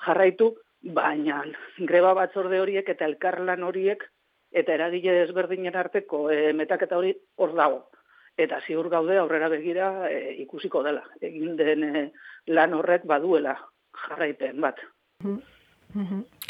jarraitu, 0.05 0.55
baina 0.97 1.43
greba 1.89 2.13
batzorde 2.17 2.59
horiek 2.61 2.89
eta 2.89 3.05
elkarlan 3.05 3.63
horiek 3.65 4.03
eta 4.51 4.73
eragile 4.73 5.13
desberdinen 5.21 5.75
arteko 5.75 6.27
e, 6.31 6.53
metaketa 6.53 6.97
hori 6.97 7.13
hor 7.35 7.53
dago. 7.55 7.85
Eta 8.37 8.59
ziur 8.61 8.89
gaude 8.89 9.17
aurrera 9.17 9.49
begira 9.49 10.09
e, 10.09 10.35
ikusiko 10.43 10.83
dela. 10.85 11.03
Egin 11.21 11.55
den 11.57 11.83
e, 11.83 12.03
lan 12.53 12.73
horrek 12.77 13.05
baduela 13.09 13.57
jarraipen 14.07 14.61
bat. 14.61 14.81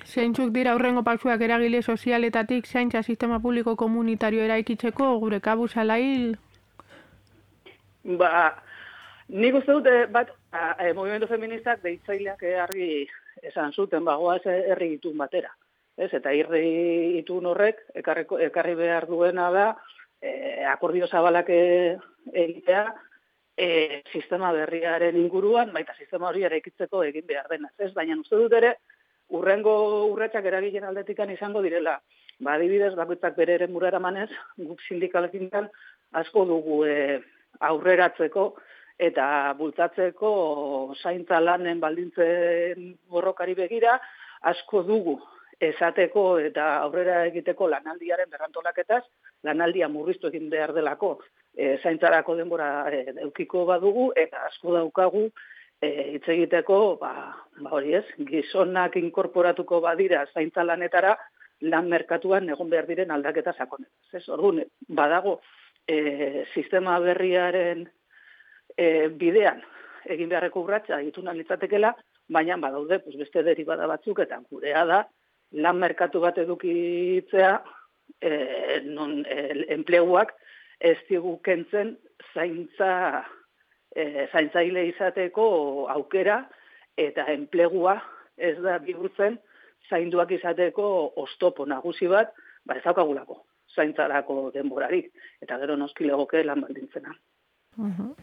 Zeintzuk 0.05 0.51
dira 0.51 0.73
aurrengo 0.73 1.03
pausuak 1.03 1.41
eragile 1.41 1.81
sozialetatik 1.81 2.67
zaintza 2.67 3.03
sistema 3.03 3.39
publiko 3.39 3.75
komunitario 3.75 4.43
eraikitzeko 4.43 5.13
gure 5.19 5.39
kabu 5.39 5.67
salail? 5.67 6.35
Ba, 8.19 8.49
nik 9.29 9.55
uste 9.59 9.77
dute 9.79 10.05
bat, 10.11 10.33
a, 10.51 10.73
e, 10.83 10.91
movimentu 10.93 11.27
feministak 11.27 11.81
deitzaileak 11.83 12.43
argi 12.67 13.07
esan 13.43 13.71
zuten, 13.71 14.03
bagoaz 14.03 14.43
herri 14.47 14.93
itun 14.97 15.17
batera 15.17 15.53
ez? 15.97 16.11
Eta 16.13 16.33
irri 16.33 17.17
itun 17.19 17.49
horrek 17.49 17.81
ekarriko, 18.01 18.39
ekarri 18.39 18.75
behar 18.77 19.07
duena 19.09 19.49
da 19.51 19.67
e, 20.21 20.63
akordio 20.65 21.07
zabalak 21.07 21.49
e, 21.49 21.97
egitea 22.33 22.85
e, 23.57 24.03
sistema 24.13 24.51
berriaren 24.53 25.17
inguruan, 25.17 25.73
baita 25.73 25.95
sistema 25.97 26.29
hori 26.29 26.45
eraikitzeko 26.45 27.03
egin 27.09 27.25
behar 27.27 27.49
dena. 27.49 27.71
Ez 27.79 27.93
baina 27.93 28.17
uste 28.19 28.37
dut 28.37 28.53
ere 28.53 28.75
urrengo 29.33 29.73
urratsak 30.13 30.45
eragilen 30.45 30.87
aldetikan 30.87 31.33
izango 31.33 31.61
direla 31.65 31.99
Ba, 32.37 32.53
adibidez, 32.53 32.91
bakoitzak 32.93 33.33
bere 33.33 33.55
ere 33.55 33.67
eramanez, 33.87 34.29
guk 34.57 34.79
sindikalekin 34.87 35.49
asko 36.13 36.45
dugu 36.45 36.85
e, 36.85 37.19
aurreratzeko 37.59 38.43
eta 38.99 39.55
bultatzeko 39.57 40.93
zaintza 41.01 41.39
lanen 41.39 41.79
baldintzen 41.79 42.93
borrokari 43.09 43.55
begira, 43.55 43.99
asko 44.41 44.83
dugu 44.83 45.19
esateko 45.60 46.24
eta 46.39 46.68
aurrera 46.84 47.24
egiteko 47.26 47.68
lanaldiaren 47.72 48.30
berrantolaketaz, 48.30 49.03
lanaldia 49.43 49.89
murriztu 49.89 50.30
egin 50.30 50.49
behar 50.49 50.74
delako 50.76 51.18
e, 51.55 51.78
zaintzarako 51.82 52.36
denbora 52.38 52.70
e, 52.93 53.03
eukiko 53.26 53.66
badugu, 53.66 54.12
eta 54.16 54.45
asko 54.49 54.76
daukagu 54.76 55.24
e, 55.82 55.89
hitz 56.16 56.28
egiteko, 56.30 56.97
ba, 57.01 57.14
ba 57.62 57.74
hori 57.74 57.95
ez, 57.97 58.05
gizonak 58.30 58.97
inkorporatuko 59.01 59.82
badira 59.82 60.26
zaintza 60.34 60.64
lanetara, 60.64 61.16
lan 61.62 61.88
merkatuan 61.89 62.49
egon 62.53 62.70
behar 62.70 62.86
diren 62.86 63.12
aldaketa 63.12 63.55
sakonetaz. 63.58 64.20
Ez, 64.22 64.28
orduan, 64.30 64.62
badago 64.88 65.39
e, 65.89 66.45
sistema 66.53 66.99
berriaren 67.01 67.88
e, 68.78 69.08
bidean 69.10 69.64
egin 70.08 70.30
beharreko 70.30 70.62
urratsa 70.62 71.01
egituna 71.01 71.34
litzatekela, 71.34 71.95
baina 72.30 72.58
badaude 72.62 72.99
pues 72.99 73.18
beste 73.18 73.41
derivada 73.43 73.88
batzuk 73.88 74.20
eta 74.20 74.38
gurea 74.51 74.86
da 74.86 75.05
lan 75.51 75.79
merkatu 75.79 76.19
bat 76.19 76.37
edukitzea 76.37 77.53
e, 78.21 78.31
non 78.85 79.23
e, 79.25 79.65
enpleguak 79.73 80.33
ez 80.79 80.97
digu 81.09 81.37
kentzen 81.43 81.95
zaintza 82.33 83.23
e, 83.95 84.27
zaintzaile 84.31 84.87
izateko 84.91 85.47
aukera 85.93 86.43
eta 86.97 87.27
enplegua 87.33 87.97
ez 88.37 88.57
da 88.61 88.77
bihurtzen 88.79 89.37
zainduak 89.89 90.31
izateko 90.35 91.13
ostopo 91.23 91.65
nagusi 91.65 92.09
bat, 92.11 92.33
ba 92.65 92.75
ez 92.75 92.83
daukagulako 92.83 93.43
zaintzarako 93.75 94.51
denborarik 94.53 95.11
eta 95.41 95.57
gero 95.61 95.77
noski 95.77 96.07
legoke 96.07 96.43
lan 96.43 96.61
baldintzena. 96.65 97.13
Uh 97.77 98.13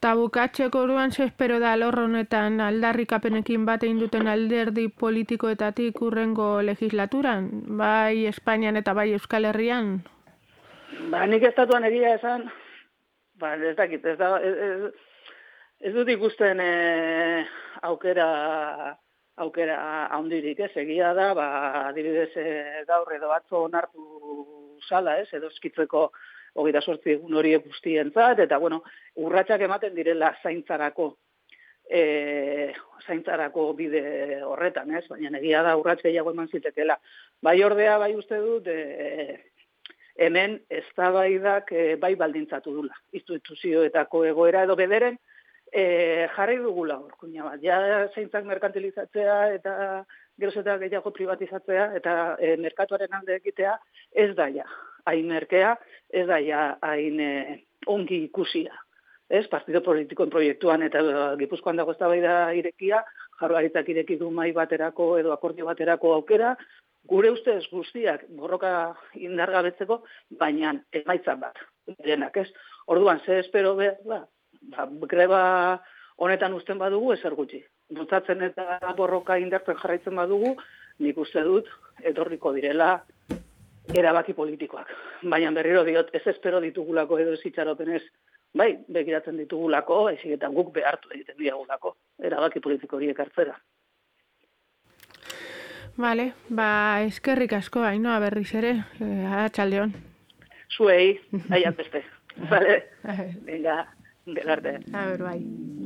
Ta 0.00 0.14
bukatzeko 0.16 0.80
orduan 0.80 1.12
ze 1.12 1.24
espero 1.24 1.58
da 1.60 1.74
lorro 1.76 2.06
honetan 2.08 2.60
aldarrikapenekin 2.64 3.66
bat 3.68 3.82
egin 3.84 3.98
duten 4.00 4.30
alderdi 4.32 4.86
politikoetatik 5.02 6.00
urrengo 6.06 6.46
legislaturan, 6.64 7.50
bai 7.82 8.24
Espainian 8.30 8.80
eta 8.80 8.94
bai 8.96 9.10
Euskal 9.12 9.44
Herrian? 9.50 9.90
Ba, 11.12 11.26
nik 11.26 11.44
estatuan 11.50 11.84
egia 11.90 12.14
esan, 12.16 12.48
ba, 13.42 13.52
ez 13.56 13.76
dakit, 13.76 14.06
ez, 14.06 14.16
da, 14.18 14.32
ez, 14.40 14.54
ez, 14.70 15.20
ez 15.84 15.94
dut 15.98 16.08
ikusten 16.16 16.64
e, 16.64 16.72
aukera 17.92 18.30
aukera 19.44 19.76
handirik, 20.16 20.64
ez, 20.64 20.72
egia 20.80 21.12
da, 21.16 21.30
ba, 21.36 21.46
adibidez 21.90 22.30
e, 22.40 22.48
gaur 22.88 23.12
edo 23.16 23.36
atzo 23.36 23.66
onartu 23.68 24.08
sala, 24.88 25.18
ez, 25.20 25.28
edo 25.36 25.52
eskitzeko 25.52 26.08
hogeita 26.54 26.80
sortzi 26.80 27.16
egun 27.16 27.34
hori 27.34 27.54
guztientzat, 27.64 28.44
eta 28.46 28.58
bueno, 28.58 28.82
urratsak 29.16 29.62
ematen 29.66 29.94
direla 29.94 30.32
zaintzarako 30.42 31.12
e, 31.90 32.72
zaintzarako 33.06 33.72
bide 33.78 34.02
horretan, 34.46 34.92
ez? 34.94 35.04
Baina 35.10 35.38
egia 35.38 35.62
da 35.66 35.76
urrats 35.78 36.02
gehiago 36.02 36.34
eman 36.34 36.50
zitekela. 36.52 36.96
Bai 37.42 37.56
ordea, 37.66 37.98
bai 37.98 38.12
uste 38.16 38.38
dut, 38.42 38.68
e, 38.70 39.40
hemen 40.20 40.58
eztabaidak 40.80 41.72
e, 41.72 41.84
bai 42.00 42.14
baldintzatu 42.20 42.74
dula. 42.76 42.96
Instituzioetako 43.16 44.24
egoera 44.30 44.64
edo 44.68 44.76
bederen, 44.78 45.18
e, 45.72 46.28
jarri 46.36 46.58
dugula 46.62 47.00
orkuina 47.00 47.48
bat. 47.48 47.62
Ja 47.64 47.80
zaintzak 48.14 48.46
merkantilizatzea 48.48 49.40
eta 49.56 49.74
geroz 50.40 50.56
eta 50.62 50.78
gehiago 50.82 51.12
privatizatzea 51.16 51.90
eta 51.98 52.14
e, 52.38 52.54
merkatuaren 52.60 53.18
alde 53.18 53.36
egitea 53.40 53.76
ez 54.24 54.30
da 54.36 54.48
ja 54.54 54.68
hain 55.10 55.26
merkea, 55.28 55.74
ez 56.10 56.26
da 56.28 56.38
ja 56.42 56.76
hain 56.82 57.20
eh, 57.20 57.58
ongi 57.86 58.24
ikusia. 58.24 58.74
Ez, 59.30 59.46
partido 59.46 59.82
politikoen 59.86 60.30
proiektuan 60.30 60.82
eta 60.82 61.02
gipuzkoan 61.38 61.78
dago 61.78 61.94
ez 61.94 62.22
da 62.22 62.50
irekia, 62.52 63.04
jarroaritzak 63.40 63.88
ireki 63.88 64.16
du 64.18 64.30
mai 64.30 64.50
baterako 64.52 65.12
edo 65.20 65.32
akordio 65.32 65.68
baterako 65.68 66.14
aukera, 66.16 66.56
gure 67.08 67.30
ustez 67.30 67.62
guztiak 67.70 68.26
borroka 68.36 68.94
indargabetzeko, 69.14 70.02
baina 70.40 70.74
emaitzan 70.92 71.40
bat, 71.40 71.58
denak 72.04 72.36
ez. 72.36 72.48
Orduan, 72.86 73.20
ze 73.24 73.38
espero 73.38 73.76
behar, 73.76 73.96
ba, 74.04 74.24
ba, 74.74 74.88
greba 75.06 75.42
honetan 76.16 76.54
usten 76.54 76.78
badugu, 76.78 77.14
ezer 77.14 77.34
gutxi. 77.38 77.62
Dutatzen 77.90 78.42
eta 78.42 78.80
borroka 78.96 79.38
indartzen 79.38 79.78
jarraitzen 79.78 80.16
badugu, 80.16 80.56
nik 80.98 81.18
uste 81.18 81.42
dut, 81.46 81.70
etorriko 82.02 82.52
direla 82.52 83.00
erabaki 83.94 84.34
politikoak. 84.34 84.90
Baina 85.22 85.50
berriro 85.54 85.84
diot, 85.84 86.10
ez 86.14 86.22
espero 86.26 86.60
ditugulako 86.60 87.18
edo 87.18 87.34
ez 87.34 87.44
itxaropenez, 87.44 88.02
bai, 88.54 88.70
begiratzen 88.88 89.38
ditugulako, 89.40 90.08
ezik 90.10 90.36
eta 90.36 90.48
guk 90.54 90.72
behartu 90.74 91.12
egiten 91.14 91.38
diagulako, 91.38 91.96
erabaki 92.22 92.60
politiko 92.60 92.96
horiek 92.96 93.20
hartzera. 93.20 93.56
Vale, 96.00 96.30
ba, 96.48 97.02
eskerrik 97.04 97.52
asko, 97.58 97.82
hainoa 97.84 98.20
berriz 98.22 98.48
ere, 98.54 98.76
eh, 99.02 99.44
atxaldeon. 99.44 99.92
Zuei, 100.70 101.18
aiat 101.50 101.76
beste. 101.76 102.04
Vale, 102.50 102.82
venga, 103.44 103.82
gelarte. 104.26 104.78
A 104.94 105.06
ver, 105.10 105.22
bai. 105.26 105.79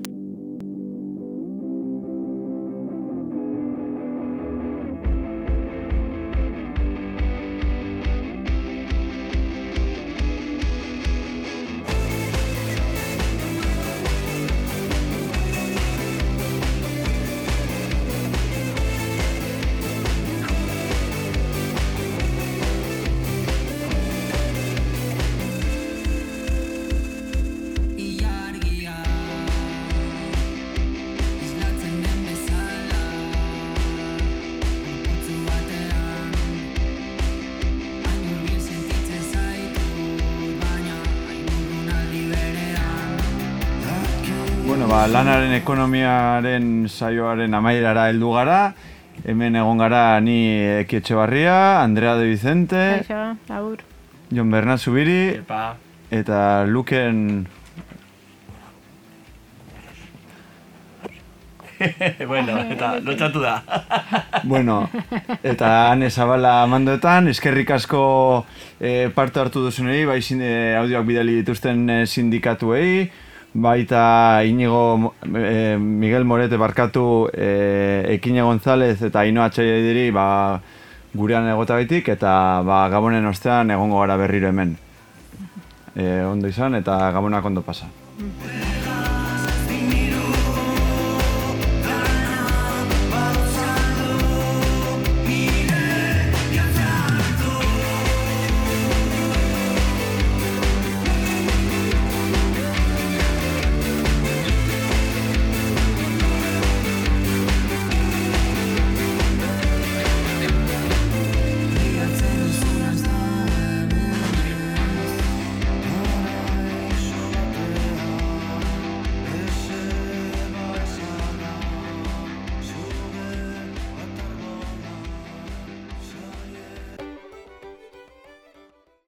Lanaren 44.95 45.53
ekonomiaren 45.57 46.87
saioaren 46.89 47.55
amaierara 47.55 48.07
heldu 48.13 48.31
gara. 48.37 48.61
Hemen 49.25 49.57
egon 49.59 49.79
gara 49.83 50.21
ni 50.21 50.39
Ekietxe 50.83 51.17
Barria, 51.19 51.83
Andrea 51.83 52.15
de 52.19 52.29
Vicente, 52.29 52.85
Aur. 53.49 53.83
Jon 54.35 54.51
Bernat 54.51 54.81
Zubiri, 54.81 55.41
eta 56.11 56.65
Luken... 56.67 57.47
bueno, 62.31 62.59
eta 62.71 62.95
lotxatu 63.03 63.43
da. 63.43 63.59
bueno, 64.53 64.89
eta 65.43 65.91
Ane 65.91 66.11
Zabala 66.11 66.63
mandoetan, 66.71 67.29
eskerrik 67.29 67.75
asko 67.77 68.01
eh, 68.81 69.11
parte 69.15 69.43
hartu 69.43 69.67
duzunei, 69.67 70.05
bai 70.09 70.21
eh, 70.39 70.75
audioak 70.79 71.07
bidali 71.07 71.41
dituzten 71.43 71.85
eh, 71.91 72.03
sindikatuei, 72.07 73.11
baita 73.55 74.43
Inigo 74.45 75.15
e, 75.23 75.77
Miguel 75.79 76.25
Morete 76.25 76.57
barkatu 76.57 77.31
e, 77.33 78.05
Ekine 78.17 78.43
González 78.43 79.01
eta 79.01 79.21
Aino 79.21 79.45
Atxaila 79.45 80.11
ba, 80.13 80.61
gurean 81.15 81.49
egota 81.49 81.75
baitik 81.79 82.09
eta 82.09 82.63
ba, 82.67 82.89
gabonen 82.91 83.27
ostean 83.27 83.71
egongo 83.71 84.01
gara 84.01 84.17
berriro 84.17 84.49
hemen. 84.49 84.77
E, 85.95 86.23
ondo 86.27 86.49
izan 86.49 86.75
eta 86.75 86.99
gabonak 87.15 87.45
ondo 87.45 87.63
pasa. 87.63 87.87